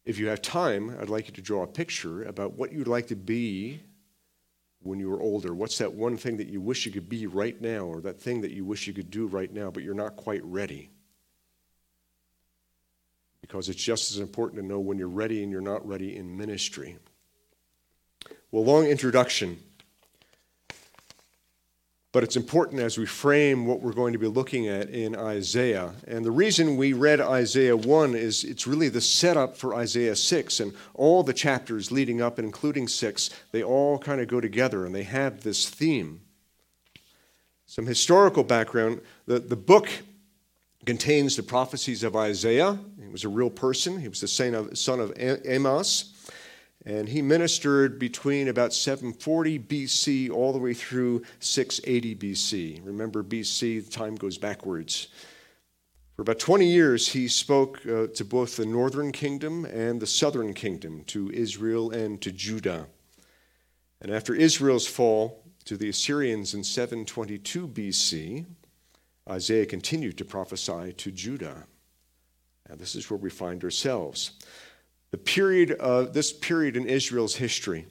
If 0.04 0.18
you 0.18 0.28
have 0.28 0.42
time, 0.42 0.96
I'd 1.00 1.08
like 1.08 1.28
you 1.28 1.34
to 1.34 1.42
draw 1.42 1.62
a 1.62 1.66
picture 1.66 2.24
about 2.24 2.54
what 2.54 2.72
you'd 2.72 2.88
like 2.88 3.08
to 3.08 3.16
be 3.16 3.80
when 4.80 4.98
you 4.98 5.08
were 5.10 5.20
older. 5.20 5.54
What's 5.54 5.78
that 5.78 5.92
one 5.92 6.16
thing 6.16 6.38
that 6.38 6.48
you 6.48 6.60
wish 6.60 6.86
you 6.86 6.92
could 6.92 7.08
be 7.08 7.26
right 7.26 7.60
now, 7.60 7.84
or 7.84 8.00
that 8.00 8.20
thing 8.20 8.40
that 8.40 8.50
you 8.50 8.64
wish 8.64 8.86
you 8.86 8.92
could 8.92 9.10
do 9.10 9.26
right 9.26 9.52
now, 9.52 9.70
but 9.70 9.82
you're 9.82 9.94
not 9.94 10.16
quite 10.16 10.42
ready? 10.44 10.90
Because 13.40 13.68
it's 13.68 13.82
just 13.82 14.10
as 14.10 14.18
important 14.18 14.60
to 14.60 14.66
know 14.66 14.80
when 14.80 14.98
you're 14.98 15.08
ready 15.08 15.42
and 15.42 15.52
you're 15.52 15.60
not 15.60 15.86
ready 15.86 16.16
in 16.16 16.36
ministry. 16.36 16.96
Well, 18.50 18.64
long 18.64 18.86
introduction. 18.86 19.62
But 22.12 22.22
it's 22.22 22.36
important 22.36 22.82
as 22.82 22.98
we 22.98 23.06
frame 23.06 23.64
what 23.64 23.80
we're 23.80 23.94
going 23.94 24.12
to 24.12 24.18
be 24.18 24.26
looking 24.26 24.68
at 24.68 24.90
in 24.90 25.16
Isaiah. 25.16 25.94
And 26.06 26.22
the 26.22 26.30
reason 26.30 26.76
we 26.76 26.92
read 26.92 27.22
Isaiah 27.22 27.76
1 27.76 28.14
is 28.14 28.44
it's 28.44 28.66
really 28.66 28.90
the 28.90 29.00
setup 29.00 29.56
for 29.56 29.74
Isaiah 29.74 30.14
6. 30.14 30.60
And 30.60 30.74
all 30.92 31.22
the 31.22 31.32
chapters 31.32 31.90
leading 31.90 32.20
up, 32.20 32.38
including 32.38 32.86
6, 32.86 33.30
they 33.50 33.62
all 33.62 33.98
kind 33.98 34.20
of 34.20 34.28
go 34.28 34.42
together 34.42 34.84
and 34.84 34.94
they 34.94 35.04
have 35.04 35.42
this 35.42 35.68
theme. 35.70 36.20
Some 37.64 37.86
historical 37.86 38.44
background 38.44 39.00
the, 39.24 39.38
the 39.38 39.56
book 39.56 39.88
contains 40.84 41.36
the 41.36 41.42
prophecies 41.42 42.04
of 42.04 42.14
Isaiah. 42.14 42.78
He 43.00 43.08
was 43.08 43.24
a 43.24 43.30
real 43.30 43.48
person, 43.48 43.98
he 43.98 44.08
was 44.08 44.20
the 44.20 44.28
son 44.28 44.54
of, 44.54 44.76
son 44.76 45.00
of 45.00 45.14
Amos. 45.16 46.11
And 46.84 47.08
he 47.08 47.22
ministered 47.22 47.98
between 47.98 48.48
about 48.48 48.72
740 48.72 49.58
BC 49.60 50.30
all 50.30 50.52
the 50.52 50.58
way 50.58 50.74
through 50.74 51.22
680 51.38 52.16
BC. 52.16 52.80
Remember, 52.84 53.22
BC, 53.22 53.88
time 53.90 54.16
goes 54.16 54.36
backwards. 54.36 55.08
For 56.16 56.22
about 56.22 56.40
20 56.40 56.66
years, 56.66 57.08
he 57.08 57.28
spoke 57.28 57.80
uh, 57.86 58.08
to 58.08 58.24
both 58.24 58.56
the 58.56 58.66
northern 58.66 59.12
kingdom 59.12 59.64
and 59.64 60.00
the 60.00 60.06
southern 60.06 60.54
kingdom, 60.54 61.04
to 61.04 61.30
Israel 61.30 61.92
and 61.92 62.20
to 62.20 62.32
Judah. 62.32 62.86
And 64.00 64.12
after 64.12 64.34
Israel's 64.34 64.86
fall 64.86 65.44
to 65.64 65.76
the 65.76 65.88
Assyrians 65.88 66.54
in 66.54 66.64
722 66.64 67.68
BC, 67.68 68.44
Isaiah 69.30 69.66
continued 69.66 70.18
to 70.18 70.24
prophesy 70.24 70.92
to 70.94 71.12
Judah. 71.12 71.64
And 72.68 72.78
this 72.78 72.96
is 72.96 73.08
where 73.08 73.18
we 73.18 73.30
find 73.30 73.62
ourselves. 73.62 74.32
The 75.12 75.18
period 75.18 75.72
of 75.72 76.14
this 76.14 76.32
period 76.32 76.74
in 76.74 76.86
Israel's 76.86 77.36
history 77.36 77.84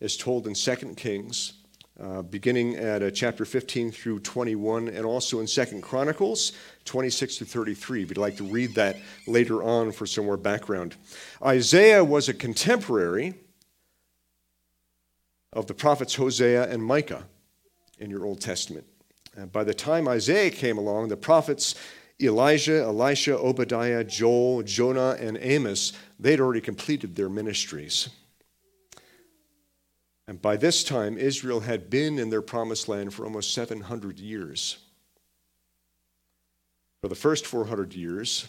is 0.00 0.16
told 0.16 0.48
in 0.48 0.54
2 0.54 0.74
Kings, 0.96 1.52
uh, 2.00 2.22
beginning 2.22 2.74
at 2.74 3.00
uh, 3.00 3.12
chapter 3.12 3.44
15 3.44 3.92
through 3.92 4.18
21, 4.18 4.88
and 4.88 5.06
also 5.06 5.38
in 5.38 5.46
2 5.46 5.80
Chronicles 5.82 6.50
26 6.84 7.36
to 7.36 7.44
33. 7.44 8.02
If 8.02 8.08
you'd 8.08 8.18
like 8.18 8.36
to 8.38 8.44
read 8.44 8.74
that 8.74 8.96
later 9.28 9.62
on 9.62 9.92
for 9.92 10.04
some 10.04 10.24
more 10.24 10.36
background. 10.36 10.96
Isaiah 11.40 12.04
was 12.04 12.28
a 12.28 12.34
contemporary 12.34 13.34
of 15.52 15.68
the 15.68 15.74
prophets 15.74 16.16
Hosea 16.16 16.68
and 16.70 16.82
Micah 16.82 17.24
in 18.00 18.10
your 18.10 18.26
Old 18.26 18.40
Testament. 18.40 18.84
By 19.52 19.62
the 19.62 19.74
time 19.74 20.08
Isaiah 20.08 20.50
came 20.50 20.76
along, 20.76 21.08
the 21.08 21.16
prophets 21.16 21.76
Elijah, 22.22 22.82
Elisha, 22.82 23.36
Obadiah, 23.36 24.04
Joel, 24.04 24.62
Jonah, 24.62 25.16
and 25.18 25.36
Amos, 25.40 25.92
they'd 26.18 26.40
already 26.40 26.60
completed 26.60 27.16
their 27.16 27.28
ministries. 27.28 28.08
And 30.26 30.40
by 30.40 30.56
this 30.56 30.84
time, 30.84 31.18
Israel 31.18 31.60
had 31.60 31.90
been 31.90 32.18
in 32.18 32.30
their 32.30 32.42
promised 32.42 32.88
land 32.88 33.12
for 33.12 33.24
almost 33.24 33.52
700 33.52 34.18
years. 34.18 34.78
For 37.00 37.08
the 37.08 37.14
first 37.14 37.46
400 37.46 37.94
years, 37.94 38.48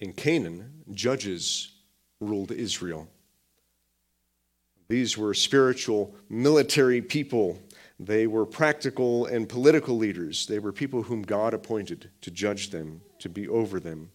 in 0.00 0.12
Canaan, 0.12 0.84
judges 0.92 1.72
ruled 2.20 2.52
Israel. 2.52 3.08
These 4.88 5.16
were 5.16 5.34
spiritual 5.34 6.14
military 6.28 7.00
people 7.00 7.58
they 7.98 8.26
were 8.26 8.46
practical 8.46 9.26
and 9.26 9.48
political 9.48 9.96
leaders. 9.96 10.46
They 10.46 10.58
were 10.58 10.72
people 10.72 11.02
whom 11.02 11.22
God 11.22 11.52
appointed 11.52 12.10
to 12.20 12.30
judge 12.30 12.70
them, 12.70 13.00
to 13.18 13.28
be 13.28 13.48
over 13.48 13.80
them. 13.80 14.10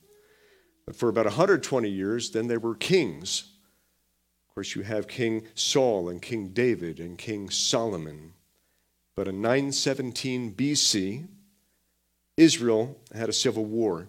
But 0.86 0.96
for 0.96 1.10
about 1.10 1.26
120 1.26 1.90
years, 1.90 2.32
then 2.32 2.48
they 2.48 2.58
were 2.58 2.76
kings. 2.76 3.44
Of 4.48 4.56
course, 4.56 4.76
you 4.76 4.84
have 4.84 5.08
King 5.08 5.48
Saul 5.54 6.08
and 6.08 6.22
King 6.22 6.50
David 6.50 7.00
and 7.00 7.18
King 7.18 7.50
Solomon. 7.50 8.34
But 9.16 9.28
in 9.28 9.42
917 9.42 10.54
BC, 10.54 11.28
Israel 12.38 12.98
had 13.14 13.30
a 13.30 13.34
civil 13.34 13.66
war, 13.66 14.08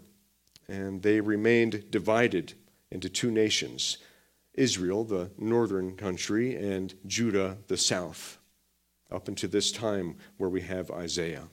and 0.68 1.02
they 1.02 1.20
remained 1.20 1.90
divided 1.90 2.54
into 2.90 3.08
two 3.08 3.30
nations 3.30 3.98
Israel, 4.54 5.02
the 5.02 5.32
northern 5.36 5.96
country, 5.96 6.54
and 6.54 6.94
Judah, 7.06 7.58
the 7.66 7.76
south 7.76 8.38
up 9.14 9.28
until 9.28 9.50
this 9.50 9.70
time 9.72 10.16
where 10.36 10.50
we 10.50 10.60
have 10.62 10.90
Isaiah. 10.90 11.48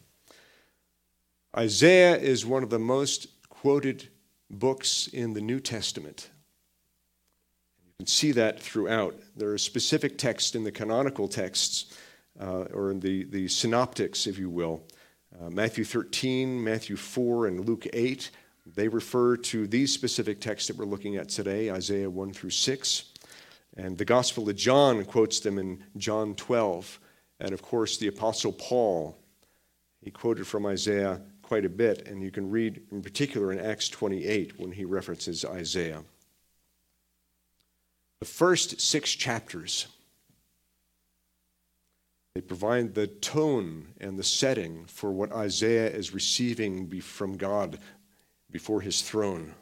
Isaiah 1.56 2.18
is 2.18 2.46
one 2.46 2.64
of 2.64 2.70
the 2.70 2.80
most 2.80 3.28
quoted 3.50 4.10
books 4.50 5.08
in 5.08 5.34
the 5.34 5.42
New 5.42 5.60
Testament. 5.60 6.30
You 7.86 7.92
can 8.00 8.08
see 8.08 8.32
that 8.32 8.60
throughout. 8.60 9.20
There 9.36 9.52
are 9.52 9.58
specific 9.58 10.18
texts 10.18 10.56
in 10.56 10.64
the 10.64 10.72
canonical 10.72 11.28
texts, 11.28 11.98
uh, 12.40 12.66
or 12.74 12.92
in 12.92 13.00
the, 13.00 13.26
the 13.26 13.48
synoptics, 13.48 14.28
if 14.28 14.40
you 14.40 14.50
will. 14.50 14.84
Uh, 15.40 15.50
Matthew 15.50 15.84
13, 15.84 16.62
Matthew 16.62 16.96
4, 16.96 17.48
and 17.48 17.66
Luke 17.68 17.88
8, 17.94 18.32
they 18.66 18.88
refer 18.88 19.38
to 19.38 19.68
these 19.68 19.94
specific 19.94 20.40
texts 20.40 20.68
that 20.68 20.78
we're 20.78 20.86
looking 20.86 21.18
at 21.18 21.30
today, 21.30 21.72
Isaiah 21.72 22.10
1 22.10 22.34
through 22.34 22.50
6. 22.50 23.04
And 23.78 23.98
the 23.98 24.06
Gospel 24.06 24.50
of 24.50 24.56
John 24.56 25.06
quotes 25.06 25.40
them 25.40 25.58
in 25.58 25.84
John 25.98 26.36
12. 26.36 27.00
And 27.42 27.54
of 27.54 27.64
course, 27.64 27.98
the 27.98 28.08
Apostle 28.08 28.54
Paul, 28.54 29.18
he 30.00 30.12
quoted 30.12 30.46
from 30.46 30.68
Isaiah 30.68 31.20
quite 31.42 31.66
a 31.66 31.70
bit, 31.70 32.08
and 32.08 32.22
you 32.22 32.30
can 32.30 32.52
read 32.52 32.84
in 32.92 33.02
particular 33.02 33.52
in 33.52 33.60
Acts 33.60 33.90
28 33.90 34.60
when 34.60 34.72
he 34.72 34.86
references 34.86 35.44
Isaiah. 35.44 36.04
The 38.20 38.26
first 38.26 38.80
six 38.80 39.12
chapters, 39.12 39.88
they 42.36 42.42
provide 42.42 42.94
the 42.94 43.08
tone 43.08 43.88
and 44.00 44.20
the 44.20 44.24
setting 44.24 44.86
for 44.86 45.12
what 45.12 45.32
Isaiah 45.32 45.90
is 45.90 46.14
receiving 46.14 46.88
from 47.02 47.38
God 47.38 47.80
before 48.52 48.82
his 48.82 49.02
throne. 49.02 49.56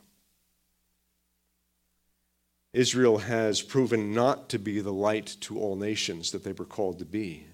Israel 2.74 3.20
has 3.20 3.62
proven 3.62 4.14
not 4.14 4.50
to 4.50 4.60
be 4.60 4.82
the 4.82 4.94
light 4.94 5.38
to 5.42 5.58
all 5.58 5.78
nations 5.78 6.32
that 6.32 6.44
they 6.44 6.52
were 6.52 6.66
called 6.66 7.00
to 7.00 7.06
be 7.06 7.46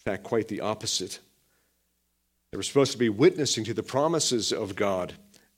fact, 0.00 0.22
quite 0.24 0.48
the 0.48 0.60
opposite. 0.60 1.20
They 2.50 2.56
were 2.56 2.62
supposed 2.62 2.92
to 2.92 2.98
be 2.98 3.08
witnessing 3.08 3.64
to 3.64 3.74
the 3.74 3.82
promises 3.82 4.52
of 4.52 4.74
God 4.74 5.14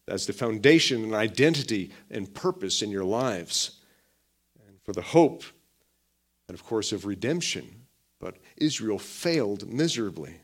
as 0.08 0.26
the 0.26 0.32
foundation 0.32 1.04
and 1.04 1.14
identity 1.14 1.90
and 2.11 2.32
purpose 2.34 2.82
in 2.82 2.90
your 2.90 3.04
lives, 3.04 3.80
and 4.66 4.76
for 4.82 4.92
the 4.92 5.02
hope, 5.02 5.44
and 6.49 6.54
of 6.54 6.64
course, 6.64 6.92
of 6.92 7.06
redemption. 7.06 7.87
But 8.18 8.37
Israel 8.56 8.99
failed 8.99 9.72
miserably. 9.72 10.40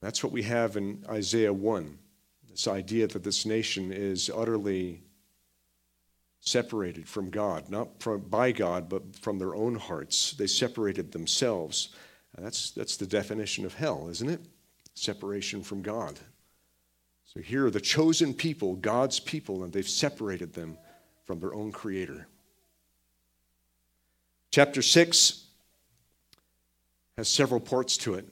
That's 0.00 0.22
what 0.22 0.32
we 0.32 0.42
have 0.42 0.76
in 0.76 1.04
Isaiah 1.08 1.52
1 1.52 1.98
this 2.54 2.68
idea 2.68 3.08
that 3.08 3.24
this 3.24 3.44
nation 3.44 3.90
is 3.90 4.30
utterly 4.32 5.02
separated 6.44 7.08
from 7.08 7.30
God, 7.30 7.70
not 7.70 8.00
from, 8.00 8.20
by 8.20 8.52
God, 8.52 8.88
but 8.88 9.16
from 9.16 9.38
their 9.38 9.54
own 9.54 9.74
hearts. 9.74 10.32
They 10.32 10.46
separated 10.46 11.10
themselves. 11.10 11.94
That's, 12.36 12.70
that's 12.72 12.96
the 12.96 13.06
definition 13.06 13.64
of 13.64 13.74
hell, 13.74 14.08
isn't 14.10 14.28
it? 14.28 14.40
Separation 14.94 15.62
from 15.62 15.82
God. 15.82 16.18
So 17.24 17.40
here 17.40 17.66
are 17.66 17.70
the 17.70 17.80
chosen 17.80 18.34
people, 18.34 18.76
God's 18.76 19.18
people, 19.18 19.64
and 19.64 19.72
they've 19.72 19.88
separated 19.88 20.52
them 20.52 20.76
from 21.24 21.40
their 21.40 21.54
own 21.54 21.72
Creator. 21.72 22.26
Chapter 24.50 24.82
6 24.82 25.46
has 27.16 27.28
several 27.28 27.60
parts 27.60 27.96
to 27.98 28.14
it. 28.14 28.28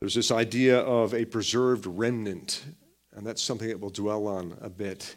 There's 0.00 0.14
this 0.14 0.30
idea 0.30 0.78
of 0.78 1.12
a 1.12 1.24
preserved 1.24 1.86
remnant, 1.86 2.64
and 3.14 3.26
that's 3.26 3.42
something 3.42 3.68
that 3.68 3.80
we'll 3.80 3.90
dwell 3.90 4.28
on 4.28 4.56
a 4.60 4.70
bit. 4.70 5.16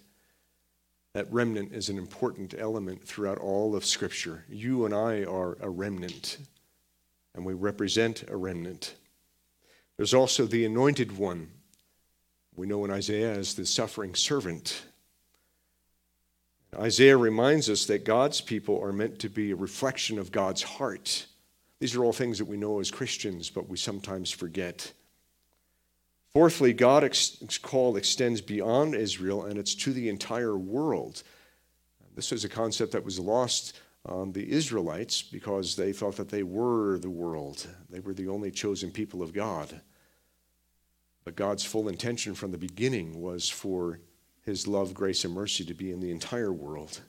That 1.13 1.31
remnant 1.31 1.73
is 1.73 1.89
an 1.89 1.97
important 1.97 2.53
element 2.57 3.03
throughout 3.03 3.39
all 3.39 3.75
of 3.75 3.85
Scripture. 3.85 4.45
You 4.47 4.85
and 4.85 4.93
I 4.93 5.23
are 5.23 5.57
a 5.59 5.69
remnant, 5.69 6.37
and 7.33 7.43
we 7.43 7.53
represent 7.53 8.23
a 8.29 8.37
remnant. 8.37 8.95
There's 9.97 10.13
also 10.13 10.45
the 10.45 10.65
anointed 10.65 11.17
one. 11.17 11.49
We 12.55 12.67
know 12.67 12.85
in 12.85 12.91
Isaiah 12.91 13.33
as 13.33 13.55
the 13.55 13.65
suffering 13.65 14.13
servant. 14.15 14.83
Isaiah 16.77 17.17
reminds 17.17 17.69
us 17.69 17.85
that 17.85 18.05
God's 18.05 18.41
people 18.41 18.79
are 18.81 18.93
meant 18.93 19.19
to 19.19 19.29
be 19.29 19.51
a 19.51 19.55
reflection 19.55 20.19
of 20.19 20.31
God's 20.31 20.61
heart. 20.61 21.25
These 21.79 21.95
are 21.95 22.03
all 22.03 22.13
things 22.13 22.37
that 22.37 22.45
we 22.45 22.57
know 22.57 22.79
as 22.79 22.91
Christians, 22.91 23.49
but 23.49 23.67
we 23.67 23.77
sometimes 23.77 24.29
forget. 24.29 24.93
Fourthly, 26.33 26.73
God's 26.73 27.57
call 27.61 27.97
extends 27.97 28.41
beyond 28.41 28.95
Israel 28.95 29.45
and 29.45 29.57
it's 29.57 29.75
to 29.75 29.93
the 29.93 30.09
entire 30.09 30.57
world. 30.57 31.23
This 32.15 32.31
is 32.31 32.43
a 32.43 32.49
concept 32.49 32.91
that 32.91 33.05
was 33.05 33.19
lost 33.19 33.79
on 34.05 34.31
the 34.31 34.51
Israelites 34.51 35.21
because 35.21 35.75
they 35.75 35.91
thought 35.91 36.17
that 36.17 36.29
they 36.29 36.43
were 36.43 36.99
the 36.99 37.09
world. 37.09 37.67
They 37.89 37.99
were 37.99 38.13
the 38.13 38.27
only 38.27 38.51
chosen 38.51 38.91
people 38.91 39.21
of 39.21 39.33
God. 39.33 39.81
But 41.23 41.35
God's 41.35 41.65
full 41.65 41.89
intention 41.89 42.33
from 42.33 42.51
the 42.51 42.57
beginning 42.57 43.21
was 43.21 43.49
for 43.49 43.99
his 44.43 44.67
love, 44.67 44.93
grace, 44.93 45.25
and 45.25 45.33
mercy 45.33 45.65
to 45.65 45.73
be 45.73 45.91
in 45.91 45.99
the 45.99 46.11
entire 46.11 46.51
world. 46.51 47.01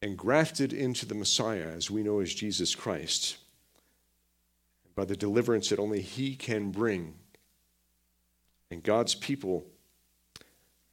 And 0.00 0.16
grafted 0.16 0.72
into 0.72 1.06
the 1.06 1.14
Messiah, 1.14 1.68
as 1.68 1.90
we 1.90 2.02
know 2.02 2.20
as 2.20 2.34
Jesus 2.34 2.74
Christ, 2.74 3.36
by 4.94 5.04
the 5.04 5.16
deliverance 5.16 5.68
that 5.70 5.78
only 5.78 6.00
He 6.00 6.36
can 6.36 6.70
bring. 6.70 7.14
And 8.70 8.82
God's 8.82 9.14
people 9.14 9.64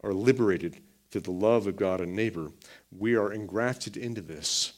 are 0.03 0.13
liberated 0.13 0.81
through 1.11 1.21
the 1.21 1.31
love 1.31 1.67
of 1.67 1.75
God 1.75 2.01
and 2.01 2.15
neighbor. 2.15 2.51
We 2.97 3.15
are 3.15 3.33
engrafted 3.33 3.97
into 3.97 4.21
this, 4.21 4.73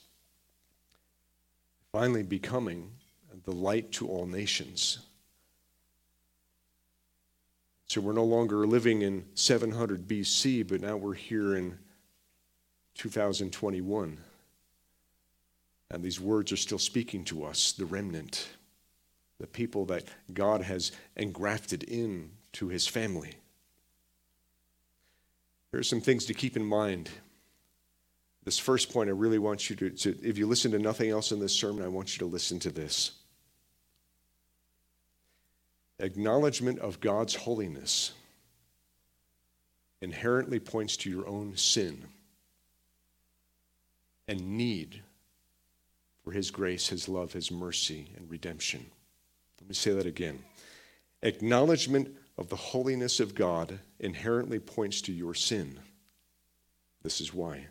finally 1.92 2.24
becoming 2.24 2.92
the 3.44 3.52
light 3.52 3.92
to 3.94 4.08
all 4.08 4.26
nations. 4.26 5.00
So 7.88 8.00
we're 8.00 8.14
no 8.14 8.24
longer 8.24 8.66
living 8.66 9.02
in 9.02 9.26
700 9.34 10.08
BC, 10.08 10.68
but 10.68 10.80
now 10.80 10.96
we're 10.96 11.14
here 11.14 11.56
in 11.58 11.78
2021. 12.96 14.18
And 15.90 16.04
these 16.04 16.22
words 16.22 16.54
are 16.54 16.58
still 16.58 16.80
speaking 16.80 17.26
to 17.26 17.44
us, 17.44 17.74
the 17.74 17.86
remnant 17.86 18.48
the 19.42 19.48
people 19.48 19.86
that 19.86 20.04
God 20.32 20.62
has 20.62 20.92
engrafted 21.18 21.82
in 21.84 22.30
to 22.54 22.68
his 22.68 22.88
family. 22.88 23.34
Here 25.72 25.80
are 25.80 25.84
some 25.84 26.00
things 26.00 26.26
to 26.26 26.34
keep 26.36 26.56
in 26.56 26.64
mind. 26.64 27.10
This 28.44 28.60
first 28.60 28.94
point, 28.94 29.10
I 29.10 29.14
really 29.14 29.40
want 29.40 29.70
you 29.70 29.76
to, 29.78 29.90
to, 29.90 30.18
if 30.22 30.38
you 30.38 30.46
listen 30.46 30.72
to 30.72 30.80
nothing 30.80 31.10
else 31.10 31.32
in 31.32 31.40
this 31.40 31.54
sermon, 31.54 31.84
I 31.84 31.88
want 31.88 32.14
you 32.14 32.20
to 32.20 32.26
listen 32.32 32.60
to 32.60 32.70
this. 32.70 33.12
Acknowledgement 36.00 36.80
of 36.80 37.00
God's 37.00 37.34
holiness 37.34 38.14
inherently 40.02 40.60
points 40.60 40.98
to 40.98 41.10
your 41.10 41.28
own 41.28 41.56
sin 41.56 42.04
and 44.28 44.58
need 44.58 45.02
for 46.24 46.32
His 46.32 46.52
grace, 46.52 46.90
His 46.90 47.10
love, 47.10 47.34
His 47.34 47.52
mercy, 47.52 48.12
and 48.18 48.30
redemption. 48.30 48.86
Me 49.72 49.76
say 49.76 49.94
that 49.94 50.06
again. 50.06 50.44
Acknowledgement 51.24 52.14
of 52.38 52.50
the 52.50 52.58
holiness 52.58 53.22
of 53.22 53.34
God 53.34 53.80
inherently 54.02 54.60
points 54.60 55.00
to 55.04 55.14
your 55.14 55.34
sin. 55.34 55.80
This 57.04 57.22
is 57.22 57.34
why. 57.34 57.68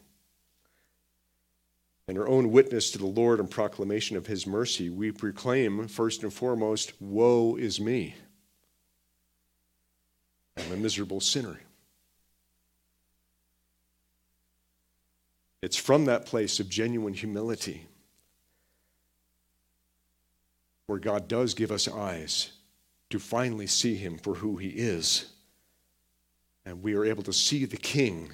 In 2.08 2.16
our 2.16 2.26
own 2.26 2.52
witness 2.52 2.90
to 2.92 2.98
the 2.98 3.04
Lord 3.04 3.38
and 3.38 3.50
proclamation 3.50 4.16
of 4.16 4.26
His 4.26 4.46
mercy, 4.46 4.88
we 4.88 5.12
proclaim 5.12 5.88
first 5.88 6.22
and 6.22 6.32
foremost, 6.32 6.94
Woe 7.02 7.56
is 7.56 7.78
me! 7.78 8.14
I'm 10.56 10.72
a 10.72 10.76
miserable 10.76 11.20
sinner. 11.20 11.60
It's 15.60 15.76
from 15.76 16.06
that 16.06 16.24
place 16.24 16.60
of 16.60 16.70
genuine 16.70 17.12
humility 17.12 17.89
where 20.90 20.98
God 20.98 21.28
does 21.28 21.54
give 21.54 21.70
us 21.70 21.86
eyes 21.86 22.50
to 23.10 23.20
finally 23.20 23.68
see 23.68 23.94
him 23.94 24.18
for 24.18 24.34
who 24.34 24.56
he 24.56 24.70
is. 24.70 25.30
And 26.66 26.82
we 26.82 26.94
are 26.94 27.04
able 27.04 27.22
to 27.22 27.32
see 27.32 27.64
the 27.64 27.76
King, 27.76 28.32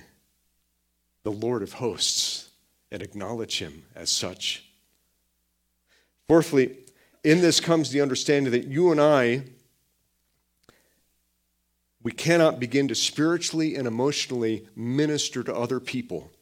the 1.22 1.30
Lord 1.30 1.62
of 1.62 1.74
hosts, 1.74 2.48
and 2.90 3.02
acknowledge 3.02 3.58
him 3.58 3.82
as 3.94 4.08
such. 4.08 4.64
Fourthly, 6.28 6.78
in 7.22 7.42
this 7.42 7.60
comes 7.60 7.90
the 7.90 8.00
understanding 8.00 8.50
that 8.52 8.68
you 8.68 8.90
and 8.90 9.02
I, 9.02 9.42
we 12.02 12.10
cannot 12.10 12.58
begin 12.58 12.88
to 12.88 12.94
spiritually 12.94 13.74
and 13.74 13.86
emotionally 13.86 14.66
minister 14.74 15.42
to 15.42 15.54
other 15.54 15.78
people 15.78 16.32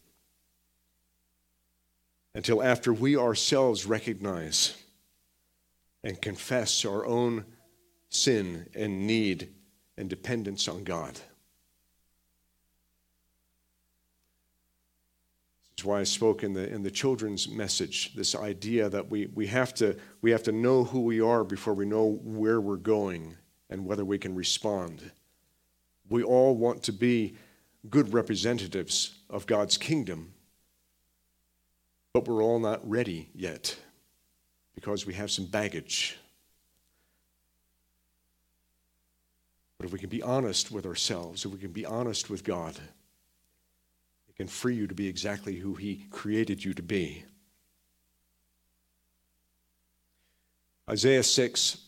until 2.36 2.62
after 2.62 2.92
we 2.92 3.16
ourselves 3.16 3.84
recognize 3.84 4.76
and 6.04 6.22
confess 6.22 6.84
our 6.84 7.04
own 7.04 7.44
sin 8.10 8.68
and 8.74 9.06
need 9.06 9.52
and 9.98 10.08
dependence 10.08 10.68
on 10.68 10.84
God. 10.84 11.14
This 11.14 11.22
is 15.78 15.84
why 15.84 15.98
I 16.00 16.04
spoke 16.04 16.44
in 16.44 16.52
the, 16.52 16.72
in 16.72 16.84
the 16.84 16.90
children's 16.90 17.48
message 17.48 18.14
this 18.14 18.36
idea 18.36 18.88
that 18.88 19.10
we, 19.10 19.26
we, 19.34 19.48
have 19.48 19.74
to, 19.74 19.96
we 20.22 20.30
have 20.30 20.44
to 20.44 20.52
know 20.52 20.84
who 20.84 21.00
we 21.00 21.20
are 21.20 21.42
before 21.42 21.74
we 21.74 21.86
know 21.86 22.20
where 22.22 22.60
we're 22.60 22.76
going 22.76 23.36
and 23.68 23.84
whether 23.84 24.04
we 24.04 24.18
can 24.18 24.36
respond. 24.36 25.10
We 26.08 26.22
all 26.22 26.54
want 26.54 26.84
to 26.84 26.92
be 26.92 27.34
good 27.90 28.14
representatives 28.14 29.18
of 29.28 29.46
God's 29.46 29.76
kingdom 29.76 30.34
but 32.14 32.28
we're 32.28 32.44
all 32.44 32.60
not 32.60 32.88
ready 32.88 33.28
yet 33.34 33.76
because 34.74 35.06
we 35.06 35.14
have 35.14 35.30
some 35.30 35.46
baggage. 35.46 36.16
But 39.78 39.86
if 39.86 39.92
we 39.92 39.98
can 39.98 40.08
be 40.08 40.22
honest 40.22 40.70
with 40.70 40.86
ourselves, 40.86 41.44
if 41.44 41.52
we 41.52 41.58
can 41.58 41.72
be 41.72 41.84
honest 41.84 42.30
with 42.30 42.44
God, 42.44 42.76
it 44.28 44.36
can 44.36 44.48
free 44.48 44.74
you 44.74 44.86
to 44.86 44.94
be 44.94 45.08
exactly 45.08 45.56
who 45.56 45.74
He 45.74 46.06
created 46.10 46.64
you 46.64 46.74
to 46.74 46.82
be. 46.82 47.24
Isaiah 50.88 51.22
6, 51.22 51.78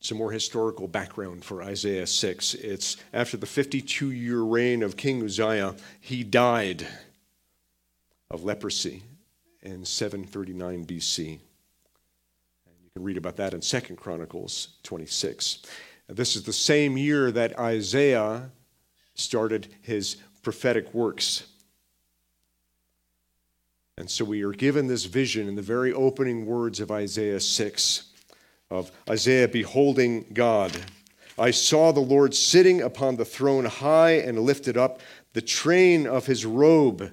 some 0.00 0.18
more 0.18 0.32
historical 0.32 0.86
background 0.86 1.44
for 1.44 1.62
Isaiah 1.62 2.06
6. 2.06 2.54
It's 2.54 2.96
after 3.12 3.36
the 3.36 3.46
52 3.46 4.10
year 4.10 4.40
reign 4.40 4.82
of 4.82 4.96
King 4.96 5.22
Uzziah, 5.22 5.74
he 6.00 6.22
died 6.24 6.86
of 8.30 8.44
leprosy 8.44 9.02
in 9.62 9.84
739 9.84 10.84
BC. 10.84 11.38
Can 12.94 13.04
read 13.04 13.16
about 13.16 13.36
that 13.36 13.54
in 13.54 13.62
Second 13.62 13.96
Chronicles 13.96 14.68
26. 14.82 15.62
This 16.08 16.36
is 16.36 16.42
the 16.42 16.52
same 16.52 16.98
year 16.98 17.30
that 17.30 17.58
Isaiah 17.58 18.50
started 19.14 19.68
his 19.80 20.16
prophetic 20.42 20.92
works. 20.92 21.44
And 23.96 24.10
so 24.10 24.24
we 24.24 24.42
are 24.42 24.52
given 24.52 24.88
this 24.88 25.06
vision 25.06 25.48
in 25.48 25.54
the 25.54 25.62
very 25.62 25.92
opening 25.92 26.44
words 26.44 26.80
of 26.80 26.90
Isaiah 26.90 27.40
6 27.40 28.08
of 28.70 28.90
Isaiah 29.08 29.48
beholding 29.48 30.26
God. 30.32 30.72
I 31.38 31.50
saw 31.50 31.92
the 31.92 32.00
Lord 32.00 32.34
sitting 32.34 32.82
upon 32.82 33.16
the 33.16 33.24
throne 33.24 33.64
high 33.64 34.12
and 34.12 34.38
lifted 34.38 34.76
up. 34.76 35.00
The 35.32 35.42
train 35.42 36.06
of 36.06 36.26
his 36.26 36.44
robe, 36.44 37.10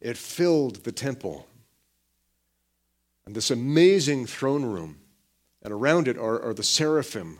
it 0.00 0.16
filled 0.16 0.84
the 0.84 0.92
temple 0.92 1.48
and 3.28 3.36
this 3.36 3.50
amazing 3.50 4.24
throne 4.24 4.64
room, 4.64 4.96
and 5.68 5.74
around 5.74 6.08
it 6.08 6.16
are, 6.16 6.40
are 6.40 6.54
the 6.54 6.62
seraphim. 6.62 7.38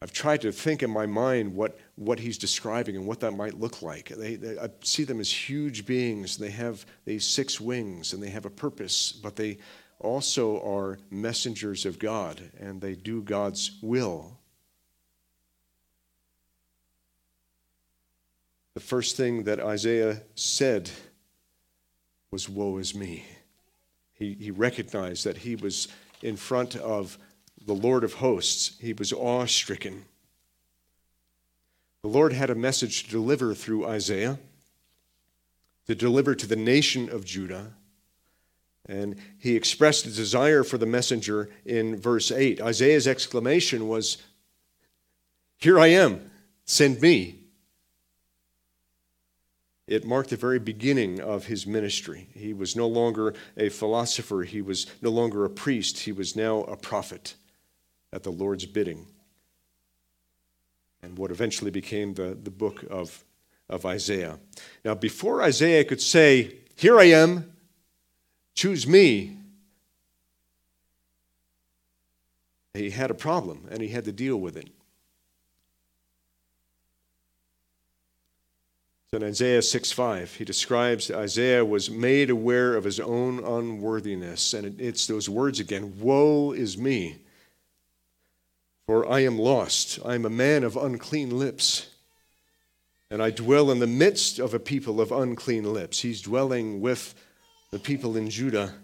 I've 0.00 0.12
tried 0.12 0.42
to 0.42 0.52
think 0.52 0.80
in 0.80 0.88
my 0.88 1.04
mind 1.04 1.52
what, 1.52 1.76
what 1.96 2.20
he's 2.20 2.38
describing 2.38 2.94
and 2.94 3.04
what 3.04 3.18
that 3.18 3.32
might 3.32 3.58
look 3.58 3.82
like. 3.82 4.10
They, 4.10 4.36
they, 4.36 4.56
I 4.56 4.68
see 4.84 5.02
them 5.02 5.18
as 5.18 5.28
huge 5.28 5.86
beings. 5.86 6.36
They 6.36 6.50
have 6.50 6.86
these 7.04 7.26
six 7.26 7.60
wings 7.60 8.12
and 8.12 8.22
they 8.22 8.30
have 8.30 8.46
a 8.46 8.50
purpose, 8.50 9.10
but 9.10 9.34
they 9.34 9.58
also 9.98 10.62
are 10.62 11.00
messengers 11.10 11.84
of 11.84 11.98
God 11.98 12.40
and 12.60 12.80
they 12.80 12.94
do 12.94 13.22
God's 13.22 13.72
will. 13.82 14.38
The 18.74 18.80
first 18.80 19.16
thing 19.16 19.42
that 19.44 19.58
Isaiah 19.58 20.22
said 20.36 20.92
was, 22.30 22.48
Woe 22.48 22.78
is 22.78 22.94
me. 22.94 23.24
He, 24.12 24.36
he 24.38 24.52
recognized 24.52 25.24
that 25.24 25.38
he 25.38 25.56
was 25.56 25.88
in 26.22 26.36
front 26.36 26.76
of 26.76 27.18
the 27.64 27.74
Lord 27.74 28.04
of 28.04 28.14
hosts. 28.14 28.76
He 28.80 28.92
was 28.92 29.12
awe 29.12 29.46
stricken. 29.46 30.04
The 32.02 32.08
Lord 32.08 32.32
had 32.32 32.50
a 32.50 32.54
message 32.54 33.04
to 33.04 33.10
deliver 33.10 33.54
through 33.54 33.86
Isaiah, 33.86 34.38
to 35.86 35.94
deliver 35.94 36.34
to 36.34 36.46
the 36.46 36.56
nation 36.56 37.10
of 37.10 37.24
Judah. 37.24 37.72
And 38.86 39.16
he 39.38 39.54
expressed 39.54 40.06
a 40.06 40.10
desire 40.10 40.64
for 40.64 40.78
the 40.78 40.86
messenger 40.86 41.50
in 41.64 41.96
verse 41.96 42.32
8. 42.32 42.60
Isaiah's 42.60 43.06
exclamation 43.06 43.88
was, 43.88 44.18
Here 45.58 45.78
I 45.78 45.88
am, 45.88 46.30
send 46.64 47.00
me 47.02 47.39
it 49.90 50.06
marked 50.06 50.30
the 50.30 50.36
very 50.36 50.60
beginning 50.60 51.20
of 51.20 51.46
his 51.46 51.66
ministry. 51.66 52.28
He 52.32 52.54
was 52.54 52.76
no 52.76 52.86
longer 52.86 53.34
a 53.56 53.68
philosopher, 53.68 54.44
he 54.44 54.62
was 54.62 54.86
no 55.02 55.10
longer 55.10 55.44
a 55.44 55.50
priest, 55.50 55.98
he 55.98 56.12
was 56.12 56.36
now 56.36 56.60
a 56.62 56.76
prophet 56.76 57.34
at 58.12 58.22
the 58.22 58.30
Lord's 58.30 58.66
bidding. 58.66 59.06
And 61.02 61.18
what 61.18 61.32
eventually 61.32 61.72
became 61.72 62.14
the, 62.14 62.38
the 62.40 62.52
book 62.52 62.84
of, 62.88 63.24
of 63.68 63.84
Isaiah. 63.84 64.38
Now, 64.84 64.94
before 64.94 65.42
Isaiah 65.42 65.84
could 65.84 66.00
say, 66.00 66.58
Here 66.76 66.98
I 67.00 67.06
am, 67.06 67.52
choose 68.54 68.86
me, 68.86 69.38
he 72.74 72.90
had 72.90 73.10
a 73.10 73.14
problem 73.14 73.66
and 73.72 73.82
he 73.82 73.88
had 73.88 74.04
to 74.04 74.12
deal 74.12 74.36
with 74.36 74.56
it. 74.56 74.68
So 79.12 79.16
in 79.16 79.24
Isaiah 79.24 79.60
6 79.60 79.90
5, 79.90 80.34
he 80.34 80.44
describes 80.44 81.10
Isaiah 81.10 81.64
was 81.64 81.90
made 81.90 82.30
aware 82.30 82.76
of 82.76 82.84
his 82.84 83.00
own 83.00 83.42
unworthiness. 83.42 84.54
And 84.54 84.80
it's 84.80 85.08
those 85.08 85.28
words 85.28 85.58
again 85.58 85.98
Woe 85.98 86.52
is 86.52 86.78
me, 86.78 87.18
for 88.86 89.10
I 89.10 89.24
am 89.24 89.36
lost. 89.36 89.98
I 90.04 90.14
am 90.14 90.24
a 90.24 90.30
man 90.30 90.62
of 90.62 90.76
unclean 90.76 91.36
lips, 91.36 91.88
and 93.10 93.20
I 93.20 93.30
dwell 93.30 93.72
in 93.72 93.80
the 93.80 93.88
midst 93.88 94.38
of 94.38 94.54
a 94.54 94.60
people 94.60 95.00
of 95.00 95.10
unclean 95.10 95.64
lips. 95.72 95.98
He's 95.98 96.22
dwelling 96.22 96.80
with 96.80 97.16
the 97.72 97.80
people 97.80 98.16
in 98.16 98.30
Judah. 98.30 98.74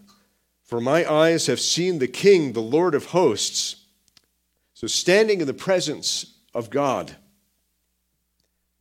For 0.65 0.81
my 0.81 1.09
eyes 1.09 1.45
have 1.45 1.61
seen 1.61 1.99
the 1.99 2.07
King, 2.09 2.51
the 2.51 2.59
Lord 2.59 2.95
of 2.95 3.05
hosts. 3.05 3.77
So 4.73 4.87
standing 4.87 5.39
in 5.39 5.47
the 5.47 5.53
presence 5.53 6.33
of 6.53 6.69
God, 6.69 7.15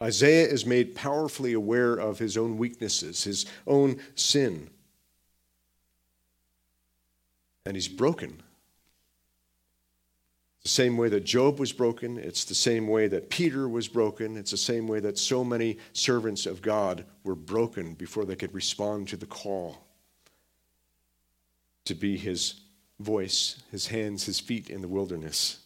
Isaiah 0.03 0.47
is 0.47 0.67
made 0.67 0.95
powerfully 0.95 1.55
aware 1.55 1.95
of 1.95 2.19
his 2.19 2.37
own 2.37 2.59
weaknesses, 2.59 3.25
his 3.25 3.47
own 3.67 3.97
sin. 4.15 4.69
And 7.65 7.77
he's 7.77 7.89
broken. 7.89 8.43
The 10.63 10.69
same 10.69 10.97
way 10.97 11.09
that 11.09 11.25
Job 11.25 11.59
was 11.59 11.73
broken, 11.73 12.19
it's 12.19 12.45
the 12.45 12.55
same 12.55 12.89
way 12.89 13.07
that 13.09 13.31
Peter 13.31 13.69
was 13.69 13.89
broken, 13.89 14.37
it's 14.37 14.51
the 14.51 14.57
same 14.57 14.89
way 14.89 15.01
that 15.01 15.17
so 15.17 15.45
many 15.45 15.79
servants 15.93 16.45
of 16.45 16.61
God 16.61 17.05
were 17.23 17.37
broken 17.37 17.95
before 17.95 18.25
they 18.25 18.37
could 18.37 18.53
respond 18.53 19.09
to 19.09 19.17
the 19.17 19.27
call 19.27 19.87
to 21.85 21.95
be 21.95 22.17
his 22.17 22.63
voice, 22.99 23.63
his 23.71 23.87
hands, 23.87 24.25
his 24.25 24.41
feet 24.41 24.69
in 24.69 24.83
the 24.83 24.89
wilderness. 24.89 25.66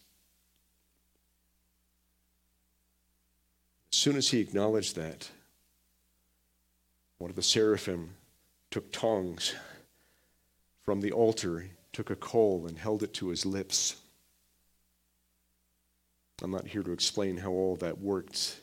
As 3.93 3.99
soon 3.99 4.17
as 4.17 4.29
he 4.29 4.41
acknowledged 4.41 4.97
that, 4.97 5.29
one 7.19 7.31
of 7.31 7.37
the 7.37 7.43
seraphim 7.43 8.15
took 8.71 8.93
tongs 8.93 9.55
from 10.85 11.01
the 11.01 11.13
altar, 11.13 11.67
took 11.93 12.11
a 12.11 12.17
coal, 12.17 12.67
and 12.67 12.79
held 12.79 13.03
it 13.03 13.13
to 13.15 13.29
his 13.29 13.45
lips. 13.45 13.97
I'm 16.43 16.51
not 16.51 16.67
here 16.67 16.83
to 16.83 16.93
explain 16.93 17.37
how 17.37 17.51
all 17.51 17.77
that 17.77 18.01
worked. 18.01 18.61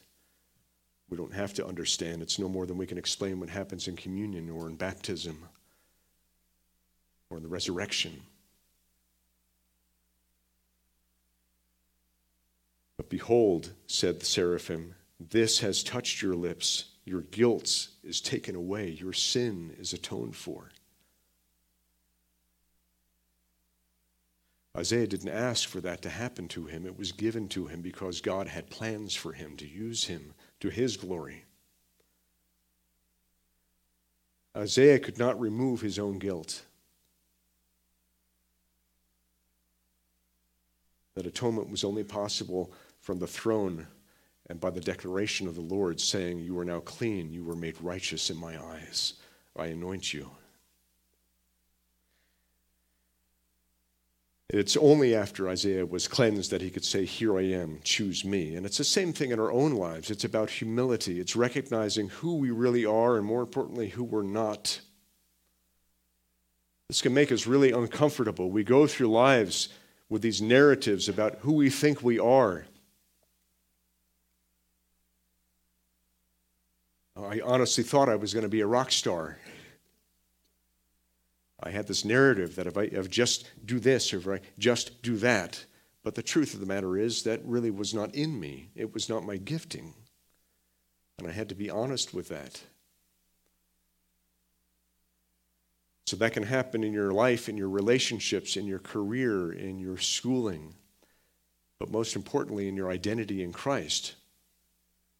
We 1.09 1.17
don't 1.17 1.33
have 1.33 1.53
to 1.55 1.65
understand. 1.65 2.21
It's 2.21 2.39
no 2.39 2.49
more 2.49 2.65
than 2.65 2.77
we 2.77 2.87
can 2.87 2.97
explain 2.97 3.39
what 3.39 3.49
happens 3.49 3.87
in 3.87 3.95
communion 3.95 4.49
or 4.49 4.67
in 4.67 4.75
baptism 4.75 5.37
or 7.29 7.37
in 7.37 7.43
the 7.43 7.49
resurrection. 7.49 8.21
But 12.95 13.09
behold, 13.09 13.73
said 13.85 14.19
the 14.19 14.25
seraphim, 14.25 14.95
this 15.19 15.59
has 15.59 15.83
touched 15.83 16.21
your 16.21 16.35
lips. 16.35 16.85
Your 17.05 17.21
guilt 17.21 17.87
is 18.03 18.21
taken 18.21 18.55
away. 18.55 18.89
Your 18.89 19.13
sin 19.13 19.75
is 19.79 19.93
atoned 19.93 20.35
for. 20.35 20.69
Isaiah 24.77 25.07
didn't 25.07 25.29
ask 25.29 25.67
for 25.67 25.81
that 25.81 26.03
to 26.03 26.09
happen 26.09 26.47
to 26.49 26.65
him. 26.65 26.85
It 26.85 26.99
was 26.99 27.11
given 27.11 27.47
to 27.49 27.65
him 27.65 27.81
because 27.81 28.21
God 28.21 28.47
had 28.47 28.69
plans 28.69 29.15
for 29.15 29.33
him 29.33 29.57
to 29.57 29.67
use 29.67 30.03
him 30.03 30.33
to 30.59 30.69
his 30.69 30.97
glory. 30.97 31.45
Isaiah 34.55 34.99
could 34.99 35.17
not 35.17 35.39
remove 35.39 35.81
his 35.81 35.97
own 35.97 36.19
guilt. 36.19 36.63
That 41.15 41.25
atonement 41.25 41.71
was 41.71 41.83
only 41.83 42.03
possible 42.03 42.71
from 42.99 43.17
the 43.17 43.25
throne 43.25 43.87
and 44.49 44.59
by 44.59 44.69
the 44.69 44.79
declaration 44.79 45.47
of 45.47 45.55
the 45.55 45.61
Lord, 45.61 45.99
saying, 45.99 46.39
You 46.39 46.57
are 46.59 46.65
now 46.65 46.79
clean, 46.79 47.31
you 47.31 47.43
were 47.43 47.55
made 47.55 47.81
righteous 47.81 48.29
in 48.29 48.37
my 48.37 48.61
eyes. 48.61 49.13
I 49.57 49.67
anoint 49.67 50.13
you. 50.13 50.29
It's 54.49 54.77
only 54.77 55.13
after 55.13 55.49
Isaiah 55.49 55.85
was 55.85 56.07
cleansed 56.07 56.51
that 56.51 56.61
he 56.61 56.69
could 56.69 56.85
say, 56.85 57.03
Here 57.03 57.37
I 57.37 57.43
am, 57.43 57.79
choose 57.83 58.23
me. 58.23 58.55
And 58.55 58.65
it's 58.65 58.77
the 58.77 58.85
same 58.85 59.11
thing 59.11 59.31
in 59.31 59.39
our 59.39 59.51
own 59.51 59.73
lives. 59.73 60.09
It's 60.09 60.23
about 60.23 60.49
humility, 60.49 61.19
it's 61.19 61.35
recognizing 61.35 62.07
who 62.07 62.35
we 62.35 62.51
really 62.51 62.85
are, 62.85 63.17
and 63.17 63.25
more 63.25 63.41
importantly, 63.41 63.89
who 63.89 64.05
we're 64.05 64.23
not. 64.23 64.79
This 66.87 67.01
can 67.01 67.13
make 67.13 67.33
us 67.33 67.45
really 67.45 67.73
uncomfortable. 67.73 68.49
We 68.49 68.63
go 68.63 68.87
through 68.87 69.11
lives 69.11 69.67
with 70.07 70.21
these 70.21 70.41
narratives 70.41 71.09
about 71.09 71.39
who 71.39 71.51
we 71.51 71.69
think 71.69 72.01
we 72.01 72.17
are. 72.17 72.65
I 77.25 77.41
honestly 77.43 77.83
thought 77.83 78.09
I 78.09 78.15
was 78.15 78.33
going 78.33 78.43
to 78.43 78.49
be 78.49 78.61
a 78.61 78.67
rock 78.67 78.91
star. 78.91 79.39
I 81.61 81.71
had 81.71 81.87
this 81.87 82.05
narrative 82.05 82.55
that 82.55 82.67
if 82.67 82.77
I 82.77 82.83
if 82.83 83.09
just 83.09 83.49
do 83.65 83.79
this 83.79 84.13
or 84.13 84.17
if 84.17 84.27
I 84.27 84.45
just 84.59 85.01
do 85.01 85.17
that. 85.17 85.65
But 86.03 86.15
the 86.15 86.23
truth 86.23 86.53
of 86.53 86.59
the 86.59 86.65
matter 86.65 86.97
is 86.97 87.23
that 87.23 87.41
really 87.43 87.71
was 87.71 87.93
not 87.93 88.13
in 88.13 88.39
me. 88.39 88.69
It 88.75 88.93
was 88.93 89.09
not 89.09 89.25
my 89.25 89.37
gifting. 89.37 89.93
And 91.17 91.27
I 91.27 91.31
had 91.31 91.49
to 91.49 91.55
be 91.55 91.69
honest 91.69 92.13
with 92.13 92.29
that. 92.29 92.61
So 96.05 96.15
that 96.15 96.31
can 96.31 96.43
happen 96.43 96.83
in 96.83 96.93
your 96.93 97.11
life, 97.11 97.49
in 97.49 97.57
your 97.57 97.69
relationships, 97.69 98.55
in 98.55 98.65
your 98.65 98.79
career, 98.79 99.51
in 99.51 99.79
your 99.79 99.97
schooling, 99.97 100.75
but 101.79 101.91
most 101.91 102.15
importantly, 102.15 102.69
in 102.69 102.77
your 102.77 102.89
identity 102.89 103.43
in 103.43 103.51
Christ. 103.51 104.15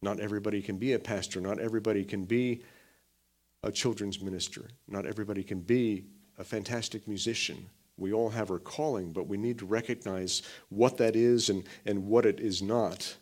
Not 0.00 0.20
everybody 0.20 0.62
can 0.62 0.76
be 0.76 0.92
a 0.92 0.98
pastor. 0.98 1.40
Not 1.40 1.58
everybody 1.58 2.04
can 2.04 2.24
be 2.24 2.62
a 3.62 3.72
children's 3.72 4.20
minister. 4.20 4.68
Not 4.86 5.06
everybody 5.06 5.42
can 5.42 5.60
be 5.60 6.04
a 6.38 6.44
fantastic 6.44 7.08
musician. 7.08 7.68
We 7.96 8.12
all 8.12 8.30
have 8.30 8.50
our 8.50 8.60
calling, 8.60 9.12
but 9.12 9.26
we 9.26 9.36
need 9.36 9.58
to 9.58 9.66
recognize 9.66 10.42
what 10.68 10.98
that 10.98 11.16
is 11.16 11.50
and, 11.50 11.64
and 11.84 12.06
what 12.06 12.24
it 12.24 12.38
is 12.38 12.62
not. 12.62 13.16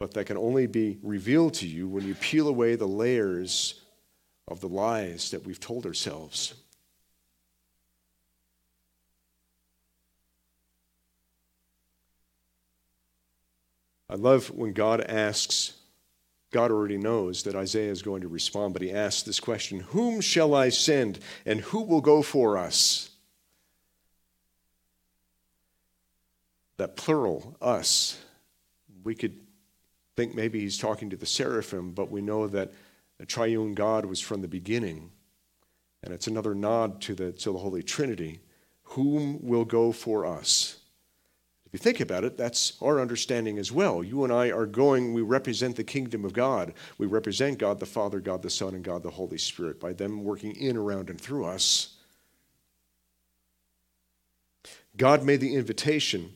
But 0.00 0.14
that 0.14 0.26
can 0.26 0.36
only 0.36 0.66
be 0.66 0.98
revealed 1.02 1.54
to 1.54 1.68
you 1.68 1.86
when 1.86 2.04
you 2.04 2.16
peel 2.16 2.48
away 2.48 2.74
the 2.74 2.88
layers 2.88 3.80
of 4.48 4.60
the 4.60 4.68
lies 4.68 5.30
that 5.30 5.46
we've 5.46 5.60
told 5.60 5.86
ourselves. 5.86 6.54
I 14.08 14.16
love 14.16 14.50
when 14.50 14.72
God 14.72 15.00
asks 15.00 15.74
God 16.54 16.70
already 16.70 16.98
knows 16.98 17.42
that 17.42 17.56
Isaiah 17.56 17.90
is 17.90 18.00
going 18.00 18.20
to 18.20 18.28
respond, 18.28 18.74
but 18.74 18.82
he 18.82 18.92
asks 18.92 19.22
this 19.22 19.40
question 19.40 19.80
Whom 19.80 20.20
shall 20.20 20.54
I 20.54 20.68
send, 20.68 21.18
and 21.44 21.60
who 21.60 21.82
will 21.82 22.00
go 22.00 22.22
for 22.22 22.56
us? 22.56 23.10
That 26.76 26.96
plural, 26.96 27.56
us, 27.60 28.22
we 29.02 29.16
could 29.16 29.40
think 30.14 30.36
maybe 30.36 30.60
he's 30.60 30.78
talking 30.78 31.10
to 31.10 31.16
the 31.16 31.26
seraphim, 31.26 31.90
but 31.90 32.12
we 32.12 32.22
know 32.22 32.46
that 32.46 32.72
the 33.18 33.26
triune 33.26 33.74
God 33.74 34.04
was 34.04 34.20
from 34.20 34.40
the 34.40 34.46
beginning. 34.46 35.10
And 36.04 36.14
it's 36.14 36.28
another 36.28 36.54
nod 36.54 37.00
to 37.02 37.16
the, 37.16 37.32
to 37.32 37.50
the 37.50 37.58
Holy 37.58 37.82
Trinity. 37.82 38.38
Whom 38.84 39.44
will 39.44 39.64
go 39.64 39.90
for 39.90 40.24
us? 40.24 40.78
You 41.74 41.78
think 41.78 41.98
about 41.98 42.22
it, 42.22 42.36
that's 42.36 42.74
our 42.80 43.00
understanding 43.00 43.58
as 43.58 43.72
well. 43.72 44.04
You 44.04 44.22
and 44.22 44.32
I 44.32 44.52
are 44.52 44.64
going, 44.64 45.12
we 45.12 45.22
represent 45.22 45.74
the 45.74 45.82
kingdom 45.82 46.24
of 46.24 46.32
God. 46.32 46.72
We 46.98 47.08
represent 47.08 47.58
God 47.58 47.80
the 47.80 47.84
Father, 47.84 48.20
God 48.20 48.42
the 48.42 48.48
Son, 48.48 48.76
and 48.76 48.84
God 48.84 49.02
the 49.02 49.10
Holy 49.10 49.38
Spirit 49.38 49.80
by 49.80 49.92
them 49.92 50.22
working 50.22 50.54
in, 50.54 50.76
around, 50.76 51.10
and 51.10 51.20
through 51.20 51.46
us. 51.46 51.96
God 54.96 55.24
made 55.24 55.40
the 55.40 55.56
invitation 55.56 56.32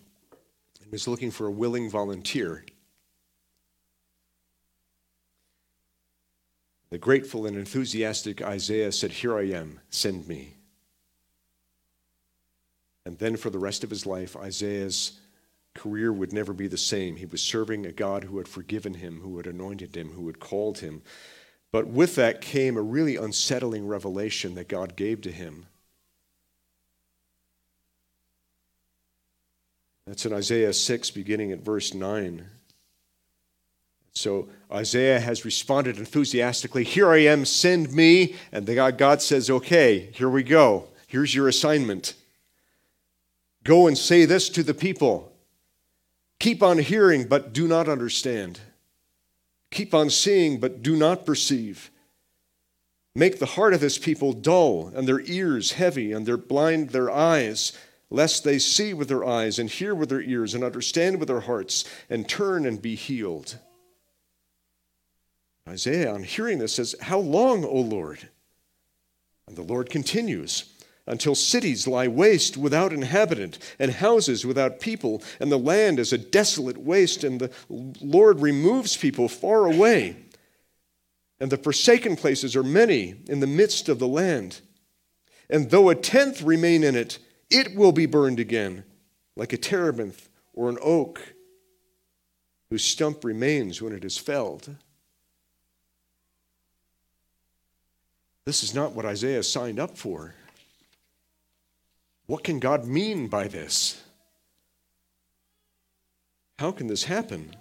and 0.83 0.91
was 0.91 1.07
looking 1.07 1.31
for 1.31 1.47
a 1.47 1.53
willing 1.53 1.89
volunteer. 1.89 2.65
The 6.91 6.99
grateful 6.99 7.47
and 7.47 7.57
enthusiastic 7.57 8.43
Isaiah 8.43 8.91
said, 8.91 9.13
Here 9.13 9.39
I 9.39 9.51
am, 9.51 9.79
send 9.91 10.27
me. 10.27 10.55
And 13.05 13.17
then 13.19 13.37
for 13.37 13.51
the 13.51 13.59
rest 13.61 13.85
of 13.85 13.91
his 13.91 14.05
life, 14.05 14.37
Isaiah's 14.37 15.13
career 15.79 16.13
would 16.13 16.33
never 16.33 16.53
be 16.53 16.67
the 16.67 16.77
same. 16.77 17.17
He 17.17 17.27
was 17.27 17.41
serving 17.41 17.87
a 17.87 17.93
God 17.93 18.25
who 18.25 18.39
had 18.39 18.49
forgiven 18.49 18.95
him, 18.95 19.21
who 19.21 19.37
had 19.37 19.47
anointed 19.47 19.97
him, 19.97 20.11
who 20.11 20.27
had 20.27 20.41
called 20.41 20.79
him. 20.79 21.03
But 21.71 21.87
with 21.87 22.17
that 22.17 22.41
came 22.41 22.77
a 22.77 22.83
really 22.83 23.17
unsettling 23.17 23.87
revelation 23.87 24.55
that 24.57 24.69
God 24.69 24.97
gave 24.97 25.21
to 25.23 25.33
him. 25.33 25.67
That's 30.07 30.27
in 30.27 30.33
Isaiah 30.33 30.73
6, 30.73 31.11
beginning 31.13 31.53
at 31.53 31.61
verse 31.61 31.95
9. 31.95 32.47
So 34.13 34.49
Isaiah 34.73 35.21
has 35.21 35.45
responded 35.45 35.99
enthusiastically, 35.99 36.83
Here 36.83 37.09
I 37.09 37.19
am, 37.19 37.45
send 37.45 37.93
me. 37.93 38.35
And 38.51 38.67
the 38.67 38.93
God 38.97 39.23
says, 39.23 39.49
Okay, 39.49 40.11
here 40.13 40.31
we 40.31 40.43
go. 40.43 40.89
Here's 41.07 41.35
your 41.35 41.47
assignment. 41.47 42.15
Go 43.63 43.87
and 43.87 43.97
say 43.97 44.25
this 44.25 44.49
to 44.51 44.63
the 44.63 44.75
people 44.75 45.33
Keep 46.41 46.63
on 46.63 46.79
hearing, 46.79 47.27
but 47.27 47.53
do 47.53 47.67
not 47.67 47.89
understand. 47.89 48.61
Keep 49.71 49.93
on 49.93 50.09
seeing, 50.09 50.61
but 50.61 50.83
do 50.83 50.97
not 50.97 51.27
perceive. 51.27 51.91
Make 53.15 53.39
the 53.39 53.47
heart 53.47 53.75
of 53.75 53.81
this 53.81 53.99
people 53.99 54.33
dull, 54.33 54.93
and 54.95 55.07
their 55.07 55.21
ears 55.21 55.73
heavy, 55.73 56.13
and 56.13 56.25
their 56.25 56.37
blind 56.37 56.91
their 56.91 57.11
eyes, 57.11 57.73
lest 58.11 58.45
they 58.45 58.59
see 58.59 58.95
with 58.95 59.09
their 59.09 59.25
eyes, 59.25 59.59
and 59.59 59.69
hear 59.69 59.95
with 59.95 60.09
their 60.09 60.23
ears, 60.23 60.55
and 60.55 60.63
understand 60.63 61.19
with 61.19 61.29
their 61.29 61.41
hearts, 61.41 61.85
and 62.09 62.29
turn 62.29 62.65
and 62.65 62.81
be 62.81 62.95
healed. 62.95 63.59
Isaiah, 65.69 66.15
on 66.15 66.23
hearing 66.23 66.59
this, 66.59 66.77
says, 66.77 66.95
How 67.01 67.19
long, 67.19 67.65
O 67.65 67.81
Lord? 67.81 68.29
And 69.49 69.57
the 69.57 69.63
Lord 69.63 69.91
continues, 69.91 70.73
until 71.09 71.35
cities 71.35 71.89
lie 71.89 72.07
waste 72.07 72.57
without 72.57 72.93
inhabitant, 72.93 73.59
and 73.79 73.91
houses 73.91 74.47
without 74.47 74.81
people, 74.81 75.23
and 75.41 75.51
the 75.51 75.59
land 75.59 75.99
is 75.99 76.13
a 76.13 76.19
desolate 76.19 76.79
waste, 76.79 77.25
and 77.25 77.41
the 77.41 77.51
Lord 77.69 78.41
removes 78.41 78.97
people 78.97 79.29
far 79.29 79.67
away. 79.67 80.17
And 81.41 81.51
the 81.51 81.57
forsaken 81.57 82.17
places 82.17 82.55
are 82.55 82.63
many 82.63 83.17
in 83.29 83.41
the 83.41 83.47
midst 83.47 83.89
of 83.89 83.99
the 83.99 84.09
land. 84.09 84.61
And 85.49 85.71
though 85.71 85.89
a 85.89 85.95
tenth 85.95 86.43
remain 86.43 86.85
in 86.85 86.95
it, 86.95 87.19
it 87.51 87.75
will 87.75 87.93
be 87.93 88.07
burned 88.07 88.41
again, 88.41 88.85
like 89.37 89.53
a 89.53 89.57
terebinth 89.57 90.29
or 90.53 90.69
an 90.69 90.79
oak 90.83 91.35
whose 92.71 92.85
stump 92.85 93.25
remains 93.25 93.81
when 93.81 93.93
it 93.93 94.05
is 94.05 94.19
felled. 94.19 94.75
This 98.45 98.63
is 98.63 98.75
not 98.75 98.93
what 98.93 99.07
Isaiah 99.07 99.43
signed 99.43 99.79
up 99.79 99.97
for. 99.97 100.35
What 102.29 102.45
can 102.45 102.61
God 102.61 102.85
mean 102.85 103.29
by 103.29 103.49
this? 103.49 104.03
How 106.59 106.71
can 106.73 106.87
this 106.87 107.05
happen? 107.05 107.57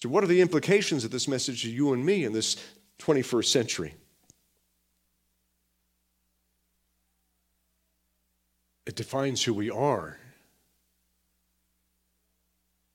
So, 0.00 0.08
what 0.08 0.24
are 0.24 0.26
the 0.26 0.40
implications 0.40 1.04
of 1.04 1.12
this 1.12 1.28
message 1.28 1.62
to 1.62 1.70
you 1.70 1.92
and 1.92 2.04
me 2.04 2.24
in 2.24 2.32
this 2.32 2.56
21st 2.98 3.44
century? 3.44 3.94
It 8.84 8.96
defines 8.96 9.44
who 9.44 9.54
we 9.54 9.70
are. 9.70 10.18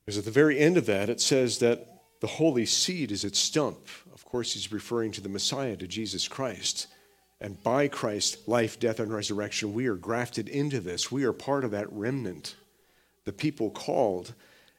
Because 0.05 0.17
at 0.17 0.25
the 0.25 0.31
very 0.31 0.59
end 0.59 0.75
of 0.75 0.85
that, 0.87 1.09
it 1.09 1.21
says 1.21 1.59
that 1.59 2.01
the 2.19 2.27
holy 2.27 2.65
seed 2.65 3.13
is 3.13 3.23
its 3.23 3.39
stump. 3.39 3.87
Of 4.13 4.25
course, 4.25 4.53
he's 4.53 4.73
referring 4.73 5.13
to 5.13 5.21
the 5.21 5.29
Messiah, 5.29 5.77
to 5.77 5.87
Jesus 5.87 6.27
Christ. 6.27 6.87
And 7.39 7.61
by 7.61 7.87
Christ's 7.87 8.47
life, 8.47 8.79
death, 8.79 8.99
and 8.99 9.13
resurrection, 9.13 9.73
we 9.73 9.87
are 9.87 9.95
grafted 9.95 10.49
into 10.49 10.79
this. 10.79 11.11
We 11.11 11.23
are 11.23 11.33
part 11.33 11.63
of 11.63 11.71
that 11.71 11.91
remnant, 11.91 12.55
the 13.25 13.33
people 13.33 13.69
called. 13.69 14.33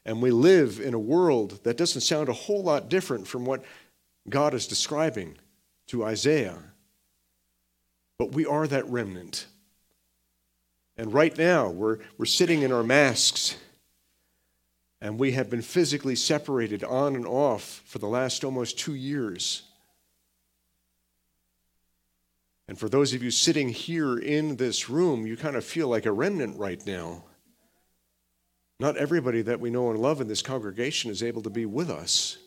And 0.05 0.21
we 0.21 0.31
live 0.31 0.79
in 0.79 0.93
a 0.93 0.99
world 0.99 1.63
that 1.63 1.77
doesn't 1.77 2.01
sound 2.01 2.29
a 2.29 2.33
whole 2.33 2.63
lot 2.63 2.89
different 2.89 3.27
from 3.27 3.45
what 3.45 3.63
God 4.27 4.53
is 4.53 4.67
describing 4.67 5.37
to 5.87 6.03
Isaiah. 6.03 6.57
But 8.17 8.33
we 8.33 8.45
are 8.45 8.67
that 8.67 8.87
remnant. 8.89 9.45
And 10.97 11.13
right 11.13 11.37
now, 11.37 11.69
we're, 11.69 11.99
we're 12.17 12.25
sitting 12.25 12.61
in 12.61 12.73
our 12.73 12.83
masks 12.83 13.55
and 15.01 15.17
we 15.17 15.31
have 15.31 15.49
been 15.49 15.61
physically 15.61 16.15
separated 16.15 16.83
on 16.83 17.15
and 17.15 17.25
off 17.25 17.81
for 17.85 17.99
the 17.99 18.07
last 18.07 18.43
almost 18.43 18.77
two 18.77 18.95
years. 18.95 19.63
And 22.69 22.77
for 22.77 22.87
those 22.87 23.15
of 23.15 23.23
you 23.23 23.31
sitting 23.31 23.69
here 23.69 24.19
in 24.19 24.57
this 24.57 24.91
room, 24.91 25.25
you 25.25 25.35
kind 25.35 25.55
of 25.55 25.65
feel 25.65 25.87
like 25.87 26.05
a 26.05 26.11
remnant 26.11 26.59
right 26.59 26.79
now. 26.85 27.23
Not 28.79 28.95
everybody 28.95 29.41
that 29.41 29.59
we 29.59 29.71
know 29.71 29.89
and 29.89 29.99
love 29.99 30.21
in 30.21 30.27
this 30.27 30.43
congregation 30.43 31.09
is 31.09 31.23
able 31.23 31.41
to 31.41 31.49
be 31.49 31.65
with 31.65 31.89
us. 31.89 32.37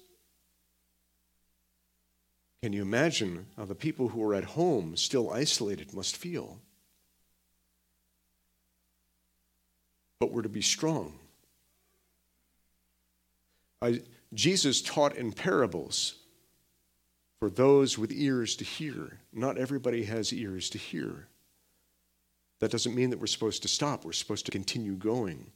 Can 2.63 2.73
you 2.73 2.83
imagine 2.83 3.47
how 3.57 3.65
the 3.65 3.75
people 3.75 4.11
who 4.11 4.23
are 4.23 4.33
at 4.33 4.45
home, 4.45 4.97
still 4.97 5.33
isolated, 5.33 5.93
must 5.93 6.17
feel? 6.17 6.61
But 10.21 10.31
we're 10.31 10.43
to 10.43 10.49
be 10.49 10.63
strong. 10.63 11.19
I, 13.83 14.03
Jesus 14.33 14.83
taught 14.83 15.17
in 15.17 15.33
parables 15.33 16.15
for 17.43 17.51
those 17.51 17.99
with 17.99 18.13
ears 18.13 18.55
to 18.55 18.63
hear. 18.63 19.19
Not 19.33 19.59
everybody 19.59 20.05
has 20.05 20.33
ears 20.33 20.71
to 20.71 20.79
hear. 20.79 21.27
That 22.61 22.71
doesn't 22.71 22.95
mean 22.95 23.11
that 23.11 23.19
we're 23.19 23.27
supposed 23.27 23.63
to 23.63 23.69
stop, 23.69 24.05
we're 24.05 24.13
supposed 24.13 24.47
to 24.47 24.53
continue 24.53 24.93
going. 24.93 25.51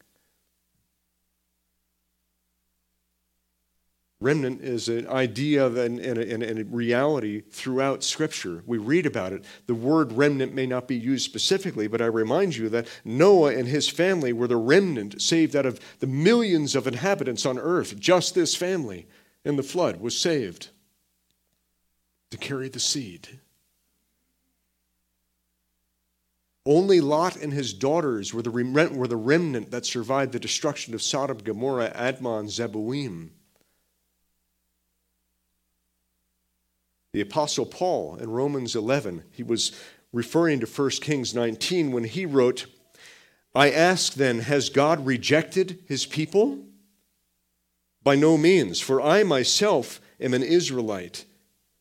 Remnant 4.19 4.63
is 4.63 4.89
an 4.89 5.07
idea 5.07 5.69
and, 5.69 6.01
and, 6.01 6.19
and, 6.19 6.59
a 6.59 6.65
reality 6.65 7.43
throughout 7.43 8.03
Scripture. 8.03 8.65
We 8.67 8.79
read 8.79 9.07
about 9.07 9.33
it. 9.33 9.45
The 9.69 9.75
word 9.77 10.11
remnant 10.11 10.55
may 10.55 10.67
not 10.67 10.89
be 10.89 10.97
used 10.97 11.25
specifically, 11.25 11.87
but 11.87 12.03
I 12.03 12.07
remind 12.07 12.57
you 12.57 12.69
that 12.71 12.89
Noah 13.05 13.55
and 13.55 13.69
his 13.69 13.89
family 13.89 14.33
were 14.33 14.49
the 14.49 14.57
remnant 14.57 15.23
saved 15.23 15.55
out 15.55 15.67
of 15.67 15.79
the 16.01 16.09
millions 16.09 16.75
of 16.75 16.89
inhabitants 16.89 17.47
on 17.47 17.61
earth. 17.61 17.97
Just 18.01 18.35
this 18.35 18.57
family 18.57 19.07
in 19.45 19.55
the 19.55 19.63
flood 19.63 20.01
was 20.01 20.19
saved 20.19 20.71
to 22.31 22.37
carry 22.37 22.69
the 22.69 22.81
seed. 22.81 23.41
Only 26.67 27.01
Lot 27.01 27.37
and 27.37 27.53
his 27.53 27.73
daughters 27.73 28.35
were 28.35 28.43
the, 28.43 28.51
were 28.51 29.07
the 29.07 29.17
remnant 29.17 29.71
that 29.71 29.87
survived 29.87 30.33
the 30.33 30.41
destruction 30.41 30.95
of 30.95 31.03
Sodom, 31.03 31.39
Gomorrah, 31.39 31.93
Admon, 31.95 32.47
Zeboim. 32.49 33.31
The 37.13 37.21
Apostle 37.21 37.67
Paul 37.67 38.17
in 38.17 38.31
Romans 38.31 38.75
11, 38.75 39.23
he 39.31 39.45
was 39.45 39.73
referring 40.13 40.59
to 40.61 40.67
1 40.67 40.91
Kings 41.01 41.35
19 41.35 41.93
when 41.93 42.05
he 42.05 42.27
wrote, 42.27 42.67
I 43.55 43.71
ask 43.71 44.15
then, 44.15 44.41
has 44.41 44.69
God 44.69 45.07
rejected 45.07 45.79
his 45.87 46.05
people? 46.05 46.59
By 48.03 48.17
no 48.17 48.37
means, 48.37 48.81
for 48.81 49.01
I 49.01 49.23
myself 49.23 50.01
am 50.21 50.35
an 50.35 50.43
Israelite, 50.43 51.25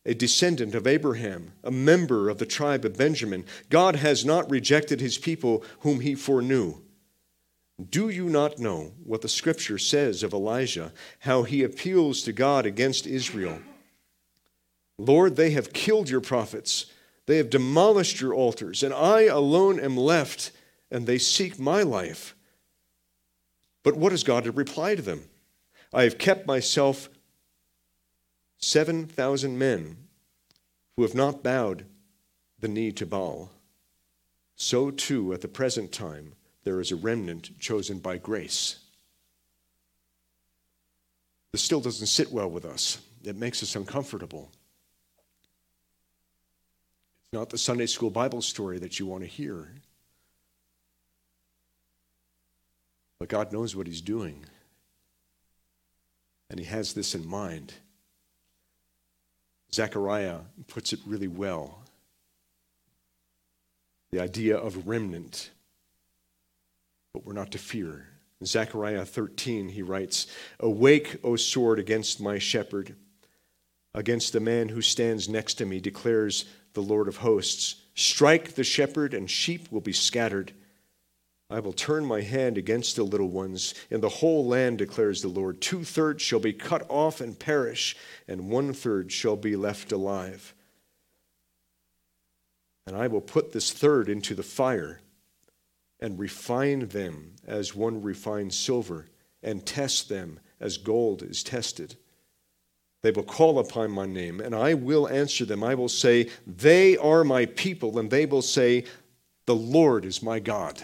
a 0.06 0.14
descendant 0.14 0.74
of 0.74 0.86
Abraham, 0.86 1.52
a 1.64 1.70
member 1.70 2.30
of 2.30 2.38
the 2.38 2.46
tribe 2.46 2.84
of 2.84 2.96
Benjamin. 2.96 3.44
God 3.68 3.96
has 3.96 4.24
not 4.24 4.48
rejected 4.48 5.00
his 5.00 5.18
people 5.18 5.64
whom 5.80 6.00
he 6.00 6.14
foreknew. 6.14 6.76
Do 7.90 8.08
you 8.08 8.30
not 8.30 8.58
know 8.58 8.92
what 9.04 9.20
the 9.20 9.28
scripture 9.28 9.76
says 9.76 10.22
of 10.22 10.32
Elijah, 10.32 10.92
how 11.20 11.42
he 11.42 11.62
appeals 11.62 12.22
to 12.22 12.32
God 12.32 12.64
against 12.64 13.06
Israel? 13.06 13.58
Lord, 14.96 15.36
they 15.36 15.50
have 15.50 15.74
killed 15.74 16.08
your 16.08 16.22
prophets, 16.22 16.86
they 17.26 17.36
have 17.36 17.50
demolished 17.50 18.20
your 18.20 18.32
altars, 18.32 18.82
and 18.82 18.94
I 18.94 19.22
alone 19.22 19.78
am 19.80 19.96
left, 19.96 20.52
and 20.90 21.06
they 21.06 21.18
seek 21.18 21.58
my 21.58 21.82
life. 21.82 22.34
But 23.82 23.96
what 23.96 24.12
is 24.12 24.24
God 24.24 24.44
to 24.44 24.52
reply 24.52 24.94
to 24.94 25.02
them? 25.02 25.24
I 25.92 26.04
have 26.04 26.16
kept 26.16 26.46
myself 26.46 27.10
7,000 28.58 29.58
men 29.58 29.96
who 30.96 31.02
have 31.02 31.14
not 31.14 31.42
bowed 31.42 31.84
the 32.60 32.68
knee 32.68 32.92
to 32.92 33.06
Baal. 33.06 33.50
So 34.56 34.90
too, 34.90 35.32
at 35.34 35.42
the 35.42 35.48
present 35.48 35.92
time, 35.92 36.32
there 36.64 36.80
is 36.80 36.90
a 36.90 36.96
remnant 36.96 37.58
chosen 37.60 37.98
by 37.98 38.16
grace. 38.16 38.78
This 41.52 41.62
still 41.62 41.80
doesn't 41.80 42.06
sit 42.06 42.32
well 42.32 42.50
with 42.50 42.64
us, 42.64 43.00
it 43.24 43.36
makes 43.36 43.62
us 43.62 43.76
uncomfortable 43.76 44.50
It's 47.26 47.32
not 47.32 47.50
the 47.50 47.58
Sunday 47.58 47.86
school 47.86 48.10
Bible 48.10 48.40
story 48.40 48.78
that 48.78 49.00
you 49.00 49.06
want 49.06 49.24
to 49.24 49.28
hear. 49.28 49.68
But 53.18 53.28
God 53.28 53.52
knows 53.52 53.74
what 53.74 53.88
He's 53.88 54.00
doing. 54.00 54.44
And 56.48 56.60
He 56.60 56.66
has 56.66 56.94
this 56.94 57.16
in 57.16 57.26
mind. 57.26 57.74
Zechariah 59.72 60.40
puts 60.68 60.92
it 60.92 61.00
really 61.06 61.28
well. 61.28 61.82
The 64.10 64.20
idea 64.20 64.56
of 64.56 64.86
remnant, 64.86 65.50
but 67.12 67.24
we're 67.24 67.32
not 67.32 67.50
to 67.52 67.58
fear. 67.58 68.06
In 68.40 68.46
Zechariah 68.46 69.04
13, 69.04 69.70
he 69.70 69.82
writes, 69.82 70.26
Awake, 70.60 71.16
O 71.24 71.36
sword, 71.36 71.78
against 71.78 72.20
my 72.20 72.38
shepherd, 72.38 72.94
against 73.94 74.32
the 74.32 74.40
man 74.40 74.68
who 74.68 74.82
stands 74.82 75.28
next 75.28 75.54
to 75.54 75.66
me, 75.66 75.80
declares 75.80 76.44
the 76.74 76.82
Lord 76.82 77.08
of 77.08 77.16
hosts. 77.16 77.76
Strike 77.94 78.54
the 78.54 78.64
shepherd, 78.64 79.14
and 79.14 79.30
sheep 79.30 79.72
will 79.72 79.80
be 79.80 79.92
scattered. 79.92 80.52
I 81.48 81.60
will 81.60 81.72
turn 81.72 82.04
my 82.04 82.22
hand 82.22 82.58
against 82.58 82.96
the 82.96 83.04
little 83.04 83.28
ones. 83.28 83.74
and 83.90 84.02
the 84.02 84.08
whole 84.08 84.46
land, 84.46 84.78
declares 84.78 85.22
the 85.22 85.28
Lord, 85.28 85.60
two 85.60 85.84
thirds 85.84 86.22
shall 86.22 86.40
be 86.40 86.52
cut 86.52 86.84
off 86.88 87.20
and 87.20 87.38
perish, 87.38 87.96
and 88.26 88.50
one 88.50 88.72
third 88.72 89.12
shall 89.12 89.36
be 89.36 89.54
left 89.54 89.92
alive. 89.92 90.54
And 92.86 92.96
I 92.96 93.06
will 93.06 93.20
put 93.20 93.52
this 93.52 93.72
third 93.72 94.08
into 94.08 94.34
the 94.34 94.42
fire 94.42 95.00
and 96.00 96.18
refine 96.18 96.88
them 96.88 97.36
as 97.46 97.74
one 97.74 98.02
refines 98.02 98.56
silver, 98.56 99.06
and 99.42 99.64
test 99.64 100.08
them 100.08 100.40
as 100.60 100.76
gold 100.76 101.22
is 101.22 101.42
tested. 101.42 101.96
They 103.02 103.12
will 103.12 103.22
call 103.22 103.58
upon 103.58 103.92
my 103.92 104.06
name, 104.06 104.40
and 104.40 104.54
I 104.54 104.74
will 104.74 105.08
answer 105.08 105.44
them. 105.44 105.62
I 105.62 105.74
will 105.74 105.88
say, 105.88 106.28
They 106.46 106.96
are 106.96 107.22
my 107.22 107.46
people, 107.46 107.98
and 107.98 108.10
they 108.10 108.26
will 108.26 108.42
say, 108.42 108.84
The 109.46 109.54
Lord 109.54 110.04
is 110.04 110.22
my 110.22 110.40
God. 110.40 110.82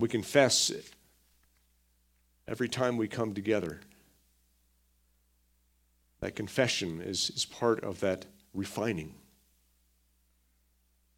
We 0.00 0.08
confess 0.08 0.70
it 0.70 0.90
every 2.48 2.68
time 2.68 2.96
we 2.96 3.06
come 3.06 3.34
together. 3.34 3.80
That 6.20 6.34
confession 6.34 7.00
is, 7.00 7.30
is 7.30 7.44
part 7.44 7.84
of 7.84 8.00
that 8.00 8.26
refining 8.52 9.14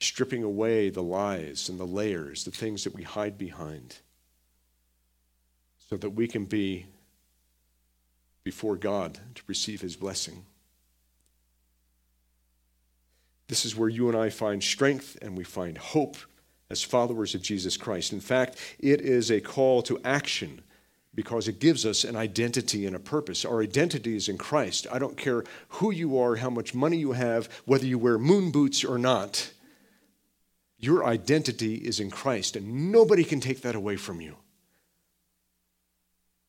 stripping 0.03 0.42
away 0.42 0.90
the 0.90 1.03
lies 1.03 1.68
and 1.68 1.79
the 1.79 1.87
layers, 1.87 2.45
the 2.45 2.51
things 2.51 2.85
that 2.85 2.95
we 2.95 3.03
hide 3.03 3.38
behind, 3.38 3.99
so 5.88 5.97
that 5.97 6.11
we 6.11 6.27
can 6.27 6.45
be 6.45 6.87
before 8.42 8.77
God 8.77 9.21
to 9.35 9.42
receive 9.47 9.81
his 9.81 9.97
blessing. 9.97 10.45
This 13.47 13.64
is 13.64 13.77
where 13.77 13.88
you 13.88 14.09
and 14.09 14.18
I 14.18 14.31
find 14.31 14.62
strength 14.62 15.16
and 15.23 15.37
we 15.37 15.45
find 15.45 15.79
hope 15.79 16.16
as 16.73 16.83
followers 16.83 17.35
of 17.35 17.43
Jesus 17.43 17.77
Christ. 17.77 18.13
In 18.13 18.21
fact, 18.21 18.57
it 18.81 19.03
is 19.03 19.31
a 19.31 19.41
call 19.41 19.83
to 19.83 20.01
action 20.05 20.63
because 21.15 21.47
it 21.47 21.61
gives 21.61 21.85
us 21.85 22.03
an 22.03 22.17
identity 22.17 22.87
and 22.87 22.97
a 22.97 22.99
purpose. 22.99 23.45
Our 23.45 23.63
identity 23.63 24.17
is 24.17 24.31
in 24.31 24.39
Christ. 24.39 24.87
I 24.91 24.99
don't 24.99 25.19
care 25.19 25.45
who 25.69 25.93
you 25.93 26.19
are, 26.19 26.37
how 26.37 26.49
much 26.49 26.75
money 26.75 26.97
you 26.97 27.13
have, 27.13 27.51
whether 27.67 27.85
you 27.85 27.99
wear 27.99 28.17
moon 28.17 28.51
boots 28.51 28.83
or 28.83 28.97
not. 28.97 29.53
Your 30.79 31.05
identity 31.05 31.75
is 31.75 32.01
in 32.01 32.11
Christ, 32.11 32.57
and 32.57 32.91
nobody 32.91 33.23
can 33.23 33.41
take 33.41 33.61
that 33.61 33.75
away 33.75 33.97
from 33.97 34.23
you. 34.23 34.33
I 34.33 34.37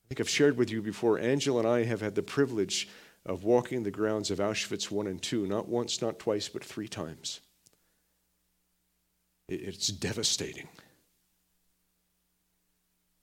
think 0.07 0.21
I've 0.21 0.29
shared 0.29 0.57
with 0.57 0.71
you 0.71 0.81
before, 0.81 1.19
Angela 1.19 1.59
and 1.59 1.67
I 1.67 1.83
have 1.83 1.99
had 1.99 2.15
the 2.15 2.23
privilege 2.23 2.87
of 3.25 3.43
walking 3.43 3.83
the 3.83 3.91
grounds 3.91 4.31
of 4.31 4.39
Auschwitz 4.39 4.89
1 4.89 5.07
and 5.07 5.21
2, 5.21 5.47
not 5.47 5.67
once, 5.67 6.01
not 6.01 6.17
twice, 6.17 6.47
but 6.47 6.63
three 6.63 6.87
times. 6.87 7.41
It's 9.49 9.89
devastating. 9.89 10.67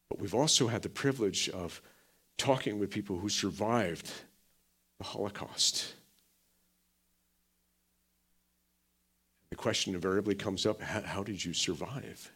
But 0.09 0.21
we've 0.21 0.35
also 0.35 0.69
had 0.69 0.83
the 0.83 0.89
privilege 0.89 1.49
of 1.49 1.81
talking 2.37 2.79
with 2.79 2.91
people 2.91 3.19
who 3.19 3.29
survived 3.29 4.11
the 4.99 5.05
Holocaust. 5.05 5.95
The 9.51 9.57
question 9.57 9.95
invariably 9.95 10.35
comes 10.35 10.67
up 10.67 10.81
how, 10.83 11.23
did 11.23 11.45
you 11.45 11.53
survive? 11.53 12.31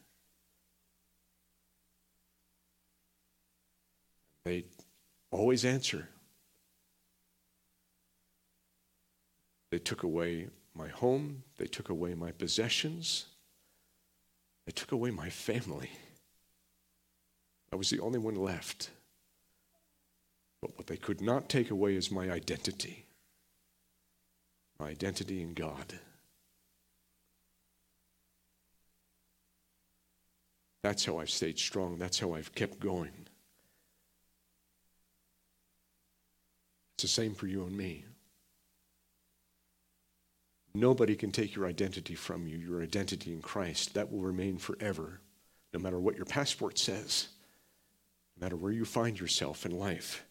They 4.45 4.65
always 5.31 5.65
answer. 5.65 6.09
They 9.71 9.79
took 9.79 10.03
away 10.03 10.49
my 10.75 10.89
home, 10.89 11.43
they 11.57 11.67
took 11.67 11.89
away 11.89 12.15
my 12.15 12.31
possessions, 12.33 13.27
they 14.67 14.73
took 14.73 14.93
away 14.93 15.11
my 15.11 15.31
family. 15.31 15.91
I 17.73 17.77
was 17.77 17.91
the 17.91 18.01
only 18.01 18.19
one 18.19 18.37
left. 18.37 18.91
But 20.63 20.77
what 20.77 20.87
they 20.87 20.97
could 20.97 21.21
not 21.21 21.49
take 21.49 21.71
away 21.71 21.95
is 21.95 22.11
my 22.11 22.31
identity 22.31 23.05
my 24.79 24.89
identity 24.89 25.43
in 25.43 25.55
God. 25.55 25.95
That's 30.83 31.05
how 31.05 31.19
I've 31.19 31.31
stayed 31.31 31.59
strong. 31.59 31.99
That's 31.99 32.19
how 32.19 32.35
I've 32.35 32.55
kept 32.55 32.81
going. 32.81 33.13
It's 36.97 37.03
the 37.03 37.09
same 37.09 37.35
for 37.35 37.47
you 37.47 37.65
and 37.65 37.77
me. 37.77 38.05
Nobody 40.75 41.15
can 41.15 41.31
take 41.31 41.55
your 41.55 41.67
identity 41.67 42.15
from 42.15 42.49
you, 42.49 42.57
your 42.57 42.83
identity 42.83 43.33
in 43.33 43.41
Christ. 43.41 43.95
That 43.95 44.11
will 44.11 44.21
remain 44.21 44.59
forever, 44.59 45.21
no 45.73 45.79
matter 45.79 46.01
what 46.01 46.17
your 46.17 46.25
passport 46.25 46.79
says, 46.79 47.29
no 48.37 48.45
matter 48.45 48.57
where 48.57 48.73
you 48.73 48.85
find 48.85 49.19
yourself 49.19 49.65
in 49.65 49.79
life. 49.79 50.25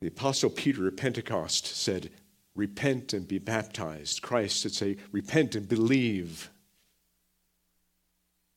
The 0.00 0.08
Apostle 0.08 0.50
Peter 0.50 0.86
at 0.86 0.96
Pentecost 0.96 1.66
said, 1.66 2.10
Repent 2.54 3.12
and 3.12 3.26
be 3.26 3.38
baptized. 3.38 4.22
Christ 4.22 4.64
would 4.64 4.74
say, 4.74 4.96
Repent 5.10 5.56
and 5.56 5.68
believe. 5.68 6.50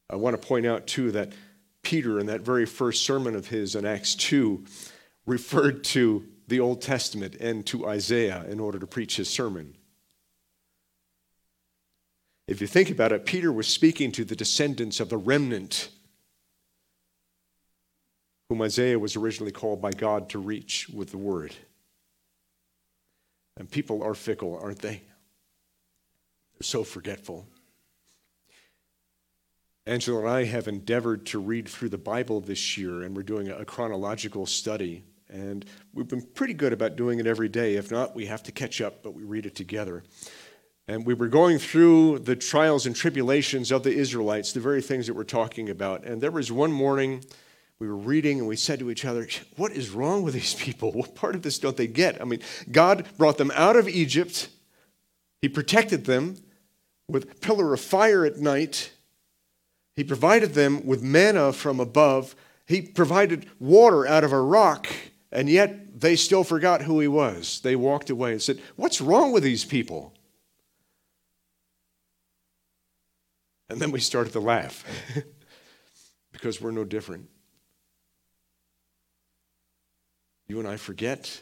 I 0.07 0.17
want 0.17 0.39
to 0.39 0.47
point 0.47 0.67
out, 0.67 0.85
too, 0.85 1.11
that 1.11 1.33
Peter, 1.81 2.19
in 2.19 2.27
that 2.27 2.41
very 2.41 2.67
first 2.67 3.03
sermon 3.03 3.35
of 3.35 3.47
his 3.47 3.75
in 3.75 3.85
Acts 3.85 4.13
2, 4.15 4.63
referred 5.25 5.83
to 5.85 6.27
the 6.51 6.59
Old 6.59 6.81
Testament 6.81 7.35
and 7.35 7.65
to 7.67 7.87
Isaiah 7.87 8.45
in 8.47 8.59
order 8.59 8.77
to 8.77 8.85
preach 8.85 9.15
his 9.15 9.29
sermon. 9.29 9.73
If 12.45 12.59
you 12.59 12.67
think 12.67 12.89
about 12.91 13.13
it, 13.13 13.25
Peter 13.25 13.53
was 13.53 13.67
speaking 13.67 14.11
to 14.11 14.25
the 14.25 14.35
descendants 14.35 14.99
of 14.99 15.07
the 15.07 15.17
remnant 15.17 15.87
whom 18.49 18.61
Isaiah 18.61 18.99
was 18.99 19.15
originally 19.15 19.53
called 19.53 19.81
by 19.81 19.91
God 19.91 20.27
to 20.31 20.39
reach 20.39 20.89
with 20.89 21.11
the 21.11 21.17
word. 21.17 21.55
And 23.55 23.71
people 23.71 24.03
are 24.03 24.13
fickle, 24.13 24.59
aren't 24.61 24.79
they? 24.79 25.01
They're 26.55 26.63
so 26.63 26.83
forgetful. 26.83 27.47
Angela 29.85 30.19
and 30.19 30.29
I 30.29 30.43
have 30.43 30.67
endeavored 30.67 31.25
to 31.27 31.39
read 31.39 31.69
through 31.69 31.89
the 31.89 31.97
Bible 31.97 32.41
this 32.41 32.77
year, 32.77 33.03
and 33.03 33.15
we're 33.15 33.23
doing 33.23 33.49
a 33.49 33.63
chronological 33.63 34.45
study. 34.45 35.05
And 35.31 35.65
we've 35.93 36.07
been 36.07 36.21
pretty 36.21 36.53
good 36.53 36.73
about 36.73 36.95
doing 36.95 37.19
it 37.19 37.27
every 37.27 37.49
day. 37.49 37.75
If 37.75 37.89
not, 37.89 38.15
we 38.15 38.25
have 38.25 38.43
to 38.43 38.51
catch 38.51 38.81
up, 38.81 39.01
but 39.01 39.13
we 39.13 39.23
read 39.23 39.45
it 39.45 39.55
together. 39.55 40.03
And 40.87 41.05
we 41.05 41.13
were 41.13 41.29
going 41.29 41.57
through 41.57 42.19
the 42.19 42.35
trials 42.35 42.85
and 42.85 42.95
tribulations 42.95 43.71
of 43.71 43.83
the 43.83 43.93
Israelites, 43.93 44.51
the 44.51 44.59
very 44.59 44.81
things 44.81 45.07
that 45.07 45.13
we're 45.13 45.23
talking 45.23 45.69
about. 45.69 46.03
And 46.03 46.21
there 46.21 46.31
was 46.31 46.51
one 46.51 46.71
morning 46.71 47.23
we 47.81 47.87
were 47.87 47.95
reading 47.95 48.37
and 48.37 48.47
we 48.47 48.55
said 48.55 48.77
to 48.77 48.91
each 48.91 49.05
other, 49.05 49.27
What 49.55 49.71
is 49.71 49.89
wrong 49.89 50.21
with 50.21 50.35
these 50.35 50.53
people? 50.53 50.91
What 50.95 51.15
part 51.15 51.33
of 51.33 51.41
this 51.41 51.57
don't 51.57 51.75
they 51.75 51.87
get? 51.87 52.21
I 52.21 52.25
mean, 52.25 52.41
God 52.71 53.07
brought 53.17 53.39
them 53.39 53.51
out 53.55 53.75
of 53.75 53.89
Egypt, 53.89 54.49
He 55.41 55.49
protected 55.49 56.05
them 56.05 56.37
with 57.07 57.41
pillar 57.41 57.73
of 57.73 57.81
fire 57.81 58.23
at 58.23 58.37
night, 58.37 58.91
He 59.95 60.03
provided 60.03 60.53
them 60.53 60.85
with 60.85 61.01
manna 61.01 61.53
from 61.53 61.79
above, 61.79 62.35
He 62.67 62.83
provided 62.83 63.49
water 63.59 64.05
out 64.05 64.23
of 64.23 64.31
a 64.31 64.41
rock, 64.41 64.87
and 65.31 65.49
yet 65.49 65.99
they 65.99 66.15
still 66.15 66.43
forgot 66.43 66.81
who 66.81 66.99
He 66.99 67.07
was. 67.07 67.61
They 67.61 67.75
walked 67.75 68.09
away 68.09 68.33
and 68.33 68.41
said, 68.41 68.59
What's 68.75 68.99
wrong 68.99 69.31
with 69.31 69.43
these 69.43 69.63
people? 69.63 70.13
And 73.69 73.79
then 73.79 73.91
we 73.91 74.01
started 74.01 74.33
to 74.33 74.41
laugh 74.41 74.83
because 76.33 76.59
we're 76.59 76.71
no 76.71 76.83
different. 76.83 77.29
You 80.47 80.59
and 80.59 80.67
I 80.67 80.75
forget. 80.75 81.41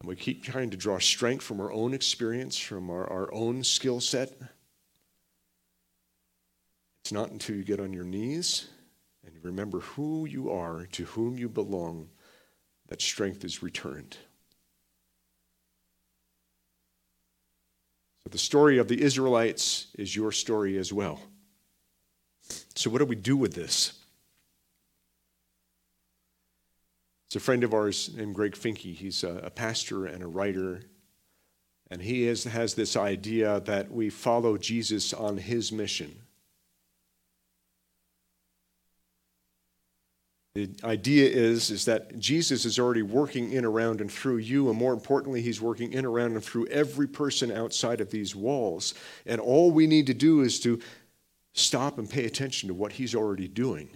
And 0.00 0.08
we 0.08 0.16
keep 0.16 0.42
trying 0.42 0.70
to 0.70 0.76
draw 0.76 0.98
strength 0.98 1.44
from 1.44 1.60
our 1.60 1.70
own 1.70 1.94
experience, 1.94 2.58
from 2.58 2.90
our, 2.90 3.08
our 3.08 3.32
own 3.32 3.62
skill 3.62 4.00
set. 4.00 4.32
It's 7.04 7.12
not 7.12 7.30
until 7.30 7.54
you 7.54 7.62
get 7.62 7.78
on 7.78 7.92
your 7.92 8.04
knees 8.04 8.66
and 9.26 9.34
remember 9.42 9.80
who 9.80 10.26
you 10.26 10.50
are, 10.50 10.86
to 10.92 11.04
whom 11.04 11.38
you 11.38 11.48
belong, 11.48 12.08
that 12.88 13.00
strength 13.00 13.44
is 13.44 13.62
returned. 13.62 14.16
So 18.24 18.30
the 18.30 18.38
story 18.38 18.78
of 18.78 18.88
the 18.88 19.02
Israelites 19.02 19.88
is 19.98 20.14
your 20.14 20.32
story 20.32 20.78
as 20.78 20.92
well. 20.92 21.20
So, 22.74 22.90
what 22.90 22.98
do 22.98 23.04
we 23.04 23.16
do 23.16 23.36
with 23.36 23.54
this? 23.54 24.04
It's 27.26 27.36
a 27.36 27.40
friend 27.40 27.64
of 27.64 27.74
ours 27.74 28.10
named 28.14 28.34
Greg 28.34 28.52
Finke. 28.52 28.94
He's 28.94 29.24
a, 29.24 29.50
pastor 29.54 30.06
and 30.06 30.22
a 30.22 30.26
writer. 30.26 30.82
And 31.90 32.00
he 32.00 32.28
is, 32.28 32.44
has 32.44 32.74
this 32.74 32.96
idea 32.96 33.60
that 33.60 33.90
we 33.90 34.08
follow 34.08 34.56
Jesus 34.56 35.12
on 35.12 35.38
his 35.38 35.72
mission. 35.72 36.23
The 40.54 40.70
idea 40.84 41.28
is, 41.28 41.72
is 41.72 41.84
that 41.86 42.16
Jesus 42.20 42.64
is 42.64 42.78
already 42.78 43.02
working 43.02 43.50
in, 43.50 43.64
around, 43.64 44.00
and 44.00 44.10
through 44.10 44.36
you, 44.36 44.70
and 44.70 44.78
more 44.78 44.92
importantly, 44.92 45.42
he's 45.42 45.60
working 45.60 45.92
in, 45.92 46.04
around, 46.04 46.34
and 46.34 46.44
through 46.44 46.66
every 46.68 47.08
person 47.08 47.50
outside 47.50 48.00
of 48.00 48.10
these 48.10 48.36
walls. 48.36 48.94
And 49.26 49.40
all 49.40 49.72
we 49.72 49.88
need 49.88 50.06
to 50.06 50.14
do 50.14 50.42
is 50.42 50.60
to 50.60 50.78
stop 51.54 51.98
and 51.98 52.08
pay 52.08 52.24
attention 52.24 52.68
to 52.68 52.74
what 52.74 52.92
he's 52.92 53.16
already 53.16 53.48
doing. 53.48 53.88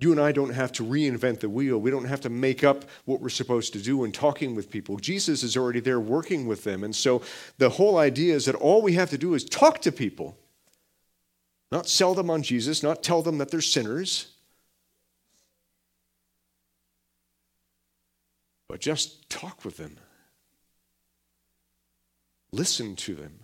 You 0.00 0.12
and 0.12 0.20
I 0.20 0.32
don't 0.32 0.54
have 0.54 0.72
to 0.72 0.82
reinvent 0.82 1.40
the 1.40 1.50
wheel. 1.50 1.76
We 1.76 1.90
don't 1.90 2.06
have 2.06 2.22
to 2.22 2.30
make 2.30 2.64
up 2.64 2.86
what 3.04 3.20
we're 3.20 3.28
supposed 3.28 3.74
to 3.74 3.82
do 3.82 4.04
in 4.04 4.12
talking 4.12 4.54
with 4.54 4.70
people. 4.70 4.96
Jesus 4.96 5.42
is 5.42 5.58
already 5.58 5.80
there 5.80 6.00
working 6.00 6.46
with 6.46 6.64
them. 6.64 6.84
And 6.84 6.96
so 6.96 7.20
the 7.58 7.68
whole 7.68 7.98
idea 7.98 8.34
is 8.34 8.46
that 8.46 8.54
all 8.54 8.80
we 8.80 8.94
have 8.94 9.10
to 9.10 9.18
do 9.18 9.34
is 9.34 9.44
talk 9.44 9.82
to 9.82 9.92
people, 9.92 10.38
not 11.70 11.86
sell 11.86 12.14
them 12.14 12.30
on 12.30 12.42
Jesus, 12.42 12.82
not 12.82 13.02
tell 13.02 13.20
them 13.20 13.36
that 13.36 13.50
they're 13.50 13.60
sinners, 13.60 14.28
but 18.70 18.78
just 18.78 19.28
talk 19.28 19.64
with 19.64 19.78
them, 19.78 19.96
listen 22.52 22.94
to 22.94 23.16
them. 23.16 23.40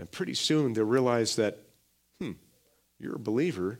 And 0.00 0.10
pretty 0.10 0.34
soon 0.34 0.72
they'll 0.72 0.84
realize 0.84 1.36
that, 1.36 1.60
hmm, 2.18 2.32
you're 2.98 3.14
a 3.14 3.20
believer, 3.20 3.78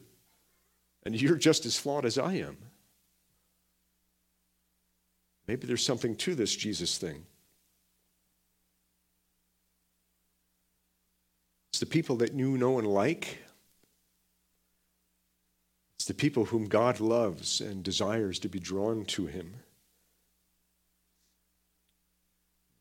and 1.02 1.20
you're 1.20 1.34
just 1.34 1.66
as 1.66 1.76
flawed 1.76 2.06
as 2.06 2.16
I 2.16 2.34
am. 2.34 2.58
Maybe 5.48 5.66
there's 5.66 5.84
something 5.84 6.14
to 6.14 6.36
this 6.36 6.54
Jesus 6.54 6.98
thing. 6.98 7.26
It's 11.72 11.80
the 11.80 11.86
people 11.86 12.14
that 12.18 12.34
you 12.34 12.56
know 12.56 12.78
and 12.78 12.86
like. 12.86 13.38
It's 16.02 16.08
the 16.08 16.14
people 16.14 16.46
whom 16.46 16.64
God 16.64 16.98
loves 16.98 17.60
and 17.60 17.84
desires 17.84 18.40
to 18.40 18.48
be 18.48 18.58
drawn 18.58 19.04
to 19.04 19.26
Him. 19.26 19.54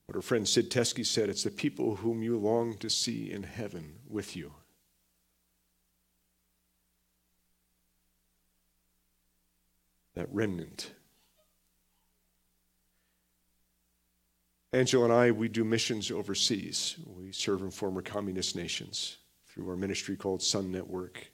What 0.07 0.15
our 0.15 0.23
friend 0.23 0.47
Sid 0.47 0.71
Teskey 0.71 1.05
said 1.05 1.29
it's 1.29 1.43
the 1.43 1.51
people 1.51 1.97
whom 1.97 2.23
you 2.23 2.35
long 2.39 2.77
to 2.79 2.89
see 2.89 3.31
in 3.31 3.43
heaven 3.43 3.99
with 4.09 4.35
you. 4.35 4.53
that 10.15 10.27
remnant. 10.33 10.91
Angela 14.73 15.03
and 15.03 15.13
I, 15.13 15.29
we 15.29 15.47
do 15.47 15.63
missions 15.63 16.09
overseas. 16.09 16.95
We 17.05 17.31
serve 17.31 17.61
in 17.61 17.69
former 17.69 18.01
communist 18.01 18.55
nations 18.55 19.17
through 19.45 19.69
our 19.69 19.75
ministry 19.75 20.15
called 20.15 20.41
Sun 20.41 20.71
Network. 20.71 21.30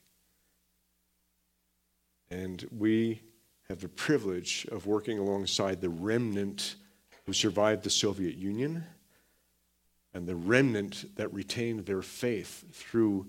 And 2.29 2.67
we 2.71 3.21
have 3.69 3.79
the 3.79 3.89
privilege 3.89 4.65
of 4.71 4.85
working 4.85 5.19
alongside 5.19 5.81
the 5.81 5.89
remnant 5.89 6.75
who 7.25 7.33
survived 7.33 7.83
the 7.83 7.89
Soviet 7.89 8.35
Union 8.35 8.83
and 10.13 10.27
the 10.27 10.35
remnant 10.35 11.15
that 11.15 11.33
retained 11.33 11.85
their 11.85 12.01
faith 12.01 12.63
through 12.71 13.27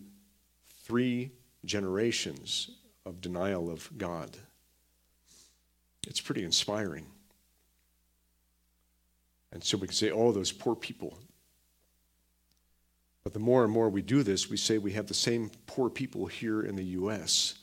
three 0.84 1.32
generations 1.64 2.70
of 3.04 3.20
denial 3.20 3.70
of 3.70 3.90
God. 3.98 4.36
It's 6.06 6.20
pretty 6.20 6.44
inspiring. 6.44 7.06
And 9.52 9.62
so 9.62 9.76
we 9.76 9.86
can 9.86 9.96
say, 9.96 10.10
oh, 10.10 10.32
those 10.32 10.52
poor 10.52 10.74
people. 10.74 11.18
But 13.24 13.32
the 13.32 13.38
more 13.38 13.64
and 13.64 13.72
more 13.72 13.90
we 13.90 14.02
do 14.02 14.22
this, 14.22 14.48
we 14.48 14.56
say 14.56 14.78
we 14.78 14.92
have 14.92 15.06
the 15.06 15.14
same 15.14 15.50
poor 15.66 15.90
people 15.90 16.26
here 16.26 16.62
in 16.62 16.76
the 16.76 16.84
U.S. 16.84 17.54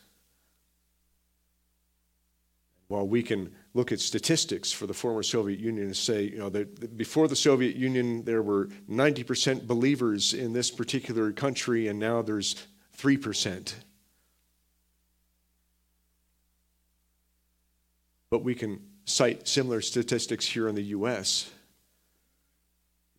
While 2.87 3.07
we 3.07 3.23
can 3.23 3.51
look 3.73 3.91
at 3.91 3.99
statistics 3.99 4.71
for 4.71 4.85
the 4.85 4.93
former 4.93 5.23
Soviet 5.23 5.59
Union 5.59 5.85
and 5.85 5.97
say, 5.97 6.23
you 6.23 6.37
know, 6.37 6.49
that 6.49 6.97
before 6.97 7.27
the 7.27 7.35
Soviet 7.35 7.75
Union, 7.75 8.23
there 8.23 8.43
were 8.43 8.67
90% 8.89 9.65
believers 9.65 10.33
in 10.33 10.53
this 10.53 10.69
particular 10.69 11.31
country, 11.31 11.87
and 11.87 11.99
now 11.99 12.21
there's 12.21 12.67
3%. 12.97 13.73
But 18.29 18.43
we 18.43 18.53
can 18.53 18.79
cite 19.05 19.47
similar 19.47 19.81
statistics 19.81 20.45
here 20.45 20.67
in 20.67 20.75
the 20.75 20.83
U.S 20.83 21.49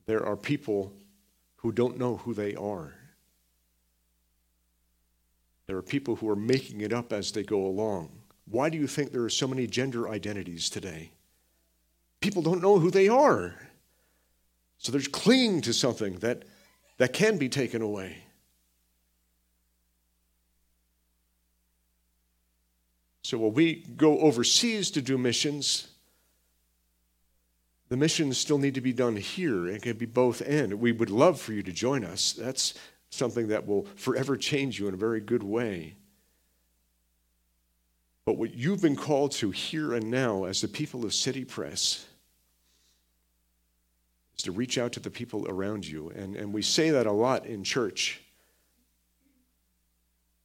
there 0.07 0.25
are 0.25 0.37
people 0.37 0.93
who 1.57 1.73
don't 1.73 1.99
know 1.99 2.17
who 2.17 2.33
they 2.33 2.55
are. 2.55 2.95
There 5.67 5.77
are 5.77 5.83
people 5.83 6.17
who 6.17 6.29
are 6.29 6.37
making 6.37 6.81
it 6.81 6.93
up 6.93 7.13
as 7.13 7.33
they 7.33 7.43
go 7.43 7.67
along. 7.67 8.11
Why 8.49 8.71
do 8.71 8.79
you 8.79 8.87
think 8.87 9.13
there 9.13 9.25
are 9.25 9.31
so 9.31 9.49
many 9.49 9.67
gender 9.67 10.09
identities 10.09 10.71
today? 10.71 11.11
People 12.21 12.43
don't 12.43 12.63
know 12.63 12.79
who 12.79 12.91
they 12.91 13.09
are. 13.09 13.55
So 14.79 14.93
they're 14.93 15.01
clinging 15.01 15.63
to 15.63 15.73
something 15.73 16.17
that, 16.21 16.45
that 16.99 17.13
can 17.13 17.39
be 17.39 17.49
taken 17.49 17.83
away. 17.83 18.19
So 23.23 23.39
while 23.39 23.51
we 23.51 23.85
go 23.97 24.21
overseas 24.21 24.93
to 24.93 25.03
do 25.03 25.19
missions, 25.19 25.89
the 27.89 27.97
missions 27.97 28.39
still 28.39 28.59
need 28.59 28.75
to 28.75 28.81
be 28.81 28.93
done 28.93 29.17
here. 29.17 29.67
It 29.67 29.83
can 29.83 29.97
be 29.97 30.07
both 30.07 30.41
and. 30.47 30.75
We 30.75 30.93
would 30.93 31.11
love 31.11 31.41
for 31.41 31.53
you 31.53 31.63
to 31.65 31.73
join 31.73 32.05
us. 32.05 32.33
That's 32.33 32.75
something 33.11 33.49
that 33.49 33.67
will 33.67 33.87
forever 33.97 34.37
change 34.37 34.79
you 34.79 34.87
in 34.87 34.95
a 34.95 34.99
very 34.99 35.21
good 35.21 35.43
way. 35.43 35.97
But 38.27 38.37
what 38.37 38.55
you've 38.55 38.83
been 38.83 38.97
called 38.97 39.33
to 39.33 39.51
here 39.53 39.95
and 39.95 40.11
now 40.11 40.45
as 40.45 40.61
the 40.61 40.69
people 40.69 41.05
of 41.05 41.15
City 41.15 41.45
Press 41.45 42.05
is 44.37 44.43
to 44.43 44.53
reach 44.53 44.77
out 44.77 44.93
to 44.93 45.01
the 45.01 45.11
people 45.11 45.47
around 45.49 45.87
you. 45.87 46.11
And, 46.11 46.37
and 46.37 46.53
we 46.53 46.61
say 46.61 46.91
that 46.91 47.07
a 47.07 47.13
lot 47.13 47.47
in 47.47 47.65
church. 47.65 48.21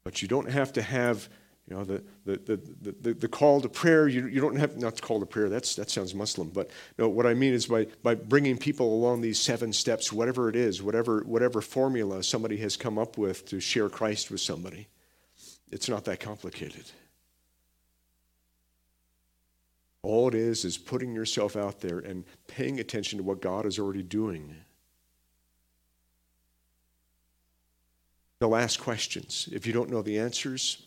But 0.04 0.22
you 0.22 0.28
don't 0.28 0.50
have 0.50 0.72
to 0.74 0.82
have 0.82 1.28
you 1.68 1.76
know, 1.76 1.84
the, 1.84 2.04
the, 2.26 2.38
the, 2.82 2.96
the, 3.02 3.14
the 3.14 3.28
call 3.28 3.62
to 3.62 3.70
prayer, 3.70 4.08
you, 4.08 4.28
you 4.28 4.42
don't 4.42 4.58
have, 4.58 4.78
not 4.78 4.98
to 4.98 5.02
call 5.02 5.20
to 5.20 5.26
prayer, 5.26 5.48
that's, 5.48 5.76
that 5.76 5.90
sounds 5.90 6.14
Muslim, 6.14 6.50
but 6.50 6.70
no, 6.98 7.08
what 7.08 7.26
I 7.26 7.34
mean 7.34 7.54
is 7.54 7.68
by, 7.68 7.88
by 8.04 8.14
bringing 8.14 8.58
people 8.58 8.94
along 8.94 9.22
these 9.22 9.40
seven 9.40 9.72
steps, 9.72 10.12
whatever 10.12 10.50
it 10.50 10.56
is, 10.56 10.84
whatever, 10.84 11.22
whatever 11.22 11.62
formula 11.62 12.24
somebody 12.24 12.58
has 12.58 12.76
come 12.76 12.98
up 12.98 13.18
with 13.18 13.46
to 13.46 13.62
share 13.62 13.90
Christ 13.90 14.32
with 14.32 14.42
somebody, 14.42 14.88
it's 15.72 15.88
not 15.88 16.04
that 16.06 16.20
complicated. 16.20 16.92
All 20.04 20.28
it 20.28 20.36
is 20.36 20.66
is 20.66 20.78
putting 20.78 21.14
yourself 21.14 21.56
out 21.56 21.80
there 21.80 22.00
and 22.00 22.24
paying 22.48 22.80
attention 22.80 23.18
to 23.18 23.24
what 23.24 23.42
God 23.42 23.66
is 23.66 23.78
already 23.78 24.02
doing. 24.02 24.56
They'll 28.40 28.56
ask 28.56 28.80
questions. 28.80 29.48
If 29.52 29.68
you 29.68 29.74
don't 29.74 29.92
know 29.92 30.02
the 30.02 30.18
answers, 30.18 30.82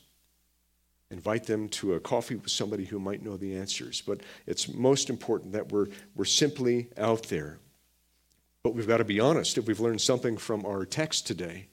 invite 1.13 1.45
them 1.45 1.69
to 1.69 1.95
a 1.95 2.01
coffee 2.01 2.35
with 2.35 2.51
somebody 2.51 2.85
who 2.85 2.99
might 2.99 3.23
know 3.23 3.37
the 3.37 3.57
answers. 3.57 4.01
But 4.01 4.23
it's 4.47 4.69
most 4.69 5.09
important 5.09 5.53
that 5.53 5.71
we're, 5.71 5.87
we're 6.17 6.25
simply 6.25 6.89
out 6.99 7.25
there. 7.25 7.59
But 8.65 8.75
we've 8.75 8.89
got 8.89 8.97
to 8.97 9.05
be 9.05 9.21
honest. 9.21 9.57
If 9.57 9.69
we've 9.69 9.79
learned 9.79 10.01
something 10.01 10.37
from 10.37 10.67
our 10.67 10.85
text 10.85 11.29
today, 11.29 11.69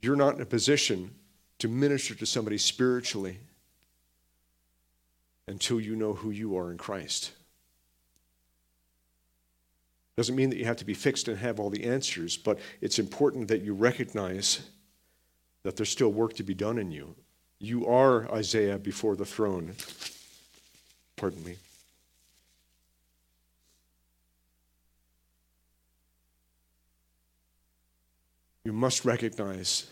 you're 0.00 0.14
not 0.14 0.36
in 0.36 0.40
a 0.40 0.46
position 0.46 1.12
to 1.58 1.66
minister 1.66 2.14
to 2.14 2.26
somebody 2.26 2.58
spiritually 2.58 3.40
until 5.46 5.80
you 5.80 5.96
know 5.96 6.14
who 6.14 6.30
you 6.30 6.56
are 6.56 6.70
in 6.70 6.78
Christ. 6.78 7.32
Doesn't 10.16 10.36
mean 10.36 10.50
that 10.50 10.58
you 10.58 10.66
have 10.66 10.76
to 10.76 10.84
be 10.84 10.94
fixed 10.94 11.28
and 11.28 11.38
have 11.38 11.58
all 11.58 11.70
the 11.70 11.84
answers, 11.84 12.36
but 12.36 12.58
it's 12.80 12.98
important 12.98 13.48
that 13.48 13.62
you 13.62 13.74
recognize 13.74 14.60
that 15.62 15.76
there's 15.76 15.90
still 15.90 16.12
work 16.12 16.34
to 16.34 16.42
be 16.42 16.54
done 16.54 16.78
in 16.78 16.90
you. 16.90 17.14
You 17.58 17.86
are 17.86 18.30
Isaiah 18.30 18.78
before 18.78 19.16
the 19.16 19.24
throne. 19.24 19.74
Pardon 21.16 21.42
me. 21.44 21.56
You 28.64 28.72
must 28.72 29.04
recognize 29.04 29.86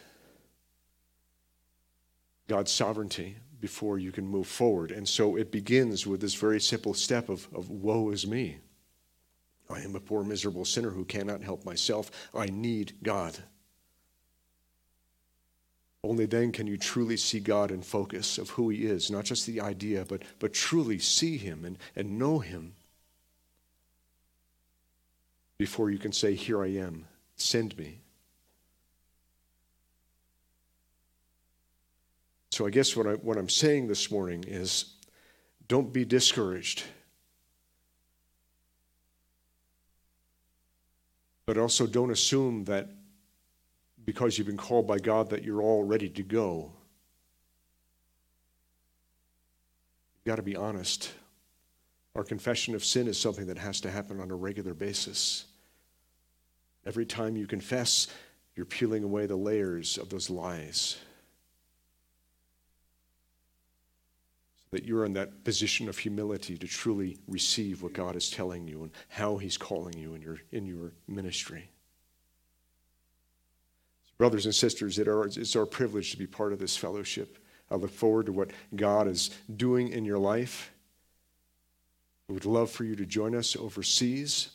God's 2.47 2.71
sovereignty 2.71 3.37
before 3.61 3.99
you 3.99 4.13
can 4.13 4.27
move 4.27 4.47
forward. 4.47 4.91
And 4.91 5.09
so 5.09 5.37
it 5.37 5.53
begins 5.53 6.07
with 6.07 6.21
this 6.21 6.35
very 6.35 6.61
simple 6.61 6.95
step 6.95 7.29
of, 7.29 7.49
of 7.55 7.71
woe 7.71 8.11
is 8.11 8.27
me. 8.27 8.59
I 9.69 9.81
am 9.81 9.95
a 9.95 10.01
poor, 10.01 10.25
miserable 10.25 10.65
sinner 10.65 10.91
who 10.91 11.05
cannot 11.05 11.43
help 11.43 11.65
myself. 11.65 12.11
I 12.35 12.47
need 12.47 12.95
God. 13.03 13.39
Only 16.03 16.27
then 16.27 16.51
can 16.51 16.67
you 16.67 16.79
truly 16.79 17.17
see 17.17 17.41
God 17.41 17.71
in 17.71 17.83
focus 17.83 18.39
of 18.39 18.51
who 18.51 18.71
He 18.71 18.87
is, 18.87 19.11
not 19.11 19.25
just 19.25 19.47
the 19.47 19.61
idea, 19.61 20.05
but, 20.09 20.23
but 20.39 20.55
truly 20.55 20.99
see 20.99 21.37
Him 21.37 21.65
and, 21.65 21.79
and 21.95 22.19
know 22.19 22.39
Him 22.39 22.75
before 25.59 25.91
you 25.91 25.99
can 25.99 26.11
say, 26.11 26.35
Here 26.35 26.63
I 26.63 26.69
am, 26.69 27.07
send 27.37 27.77
me. 27.77 28.01
So 32.61 32.67
I 32.67 32.71
guess 32.71 32.95
what, 32.95 33.07
I, 33.07 33.13
what 33.13 33.39
I'm 33.39 33.49
saying 33.49 33.89
this 33.89 34.11
morning 34.11 34.45
is 34.47 34.97
don't 35.67 35.95
be 35.95 36.05
discouraged. 36.05 36.83
But 41.47 41.57
also 41.57 41.87
don't 41.87 42.11
assume 42.11 42.65
that 42.65 42.91
because 44.05 44.37
you've 44.37 44.47
been 44.47 44.59
called 44.59 44.87
by 44.87 44.99
God 44.99 45.31
that 45.31 45.43
you're 45.43 45.63
all 45.63 45.85
ready 45.85 46.11
to 46.11 46.23
go. 46.23 46.71
You've 50.17 50.27
got 50.27 50.37
to 50.37 50.43
be 50.43 50.55
honest. 50.55 51.13
Our 52.15 52.25
confession 52.25 52.75
of 52.75 52.85
sin 52.85 53.09
is 53.09 53.19
something 53.19 53.47
that 53.47 53.57
has 53.57 53.81
to 53.81 53.91
happen 53.91 54.21
on 54.21 54.31
a 54.31 54.37
regular 54.37 54.75
basis. 54.75 55.47
Every 56.85 57.07
time 57.07 57.39
you 57.39 57.47
confess, 57.47 58.09
you're 58.55 58.67
peeling 58.67 59.03
away 59.03 59.25
the 59.25 59.35
layers 59.35 59.97
of 59.97 60.11
those 60.11 60.29
lies. 60.29 60.99
That 64.73 64.85
you're 64.85 65.05
in 65.05 65.13
that 65.15 65.43
position 65.45 65.89
of 65.89 65.99
humility 65.99 66.57
to 66.57 66.67
truly 66.67 67.19
receive 67.27 67.83
what 67.83 67.93
God 67.93 68.15
is 68.15 68.31
telling 68.31 68.69
you 68.69 68.85
and 68.85 68.93
how 69.09 69.37
He's 69.37 69.57
calling 69.57 69.99
you 69.99 70.15
in 70.15 70.23
your, 70.23 70.39
in 70.53 70.65
your 70.65 70.93
ministry. 71.09 71.71
Brothers 74.17 74.45
and 74.45 74.55
sisters, 74.55 74.99
it 74.99 75.09
are, 75.09 75.25
it's 75.25 75.57
our 75.57 75.67
privilege 75.67 76.13
to 76.13 76.19
be 76.19 76.27
part 76.27 76.53
of 76.53 76.59
this 76.59 76.77
fellowship. 76.77 77.39
I 77.71 77.77
look 77.77 77.91
forward 77.91 78.27
to 78.27 78.33
what 78.33 78.51
God 78.77 79.09
is 79.09 79.31
doing 79.57 79.89
in 79.89 80.05
your 80.05 80.19
life. 80.19 80.71
We 82.29 82.35
would 82.35 82.45
love 82.45 82.71
for 82.71 82.85
you 82.85 82.95
to 82.97 83.07
join 83.07 83.35
us 83.35 83.57
overseas. 83.57 84.51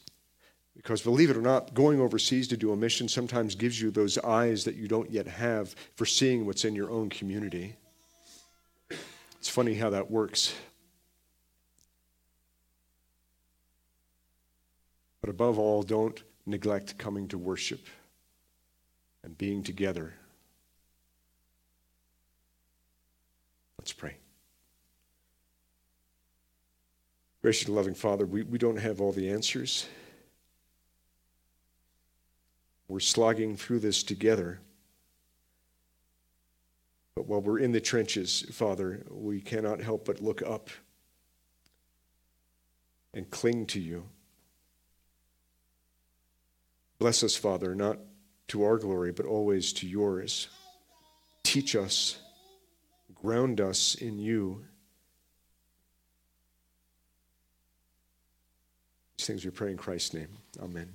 Because 0.76 1.02
believe 1.02 1.30
it 1.30 1.38
or 1.38 1.42
not, 1.42 1.74
going 1.74 2.00
overseas 2.00 2.48
to 2.50 2.58
do 2.58 2.72
a 2.72 2.76
mission 2.76 3.08
sometimes 3.08 3.56
gives 3.56 3.82
you 3.82 3.92
those 3.92 4.18
eyes 4.20 4.64
that 4.66 4.76
you 4.76 4.88
don't 4.88 5.10
yet 5.10 5.28
have 5.28 5.76
for 5.96 6.06
seeing 6.06 6.46
what's 6.46 6.66
in 6.66 6.76
your 6.76 6.92
own 6.92 7.10
community. 7.10 7.76
It's 9.46 9.54
funny 9.54 9.76
how 9.76 9.92
that 9.92 10.10
works. 10.10 10.56
But 15.22 15.30
above 15.30 15.60
all, 15.60 15.84
don't 15.84 16.20
neglect 16.48 16.98
coming 16.98 17.28
to 17.28 17.38
worship 17.38 17.86
and 19.24 19.38
being 19.38 19.62
together. 19.62 20.16
Let's 23.78 23.94
pray. 23.94 24.18
Gracious 27.44 27.68
and 27.68 27.76
loving 27.76 27.94
Father, 27.94 28.26
we, 28.26 28.42
we 28.42 28.58
don't 28.58 28.78
have 28.78 29.00
all 29.00 29.12
the 29.12 29.30
answers. 29.30 29.86
We're 32.88 33.00
slogging 33.00 33.58
through 33.58 33.82
this 33.82 34.02
together. 34.02 34.60
But 37.16 37.28
while 37.28 37.42
we're 37.42 37.60
in 37.60 37.72
the 37.72 37.80
trenches, 37.80 38.46
Father, 38.52 39.06
we 39.10 39.40
cannot 39.40 39.80
help 39.80 40.06
but 40.06 40.22
look 40.22 40.42
up 40.42 40.70
and 43.14 43.30
cling 43.32 43.66
to 43.68 43.80
you. 43.80 44.04
Bless 47.00 47.24
us, 47.24 47.36
Father, 47.36 47.74
not 47.74 48.00
to 48.50 48.64
our 48.64 48.78
glory, 48.78 49.14
but 49.14 49.26
always 49.26 49.72
to 49.74 49.88
yours. 49.88 50.50
Teach 51.44 51.76
us, 51.76 52.18
ground 53.14 53.62
us 53.62 53.96
in 53.96 54.20
you. 54.20 54.66
These 59.18 59.28
things 59.28 59.46
we 59.46 59.52
pray 59.52 59.72
in 59.72 59.78
Christ's 59.78 60.14
name. 60.14 60.30
Amen. 60.62 60.94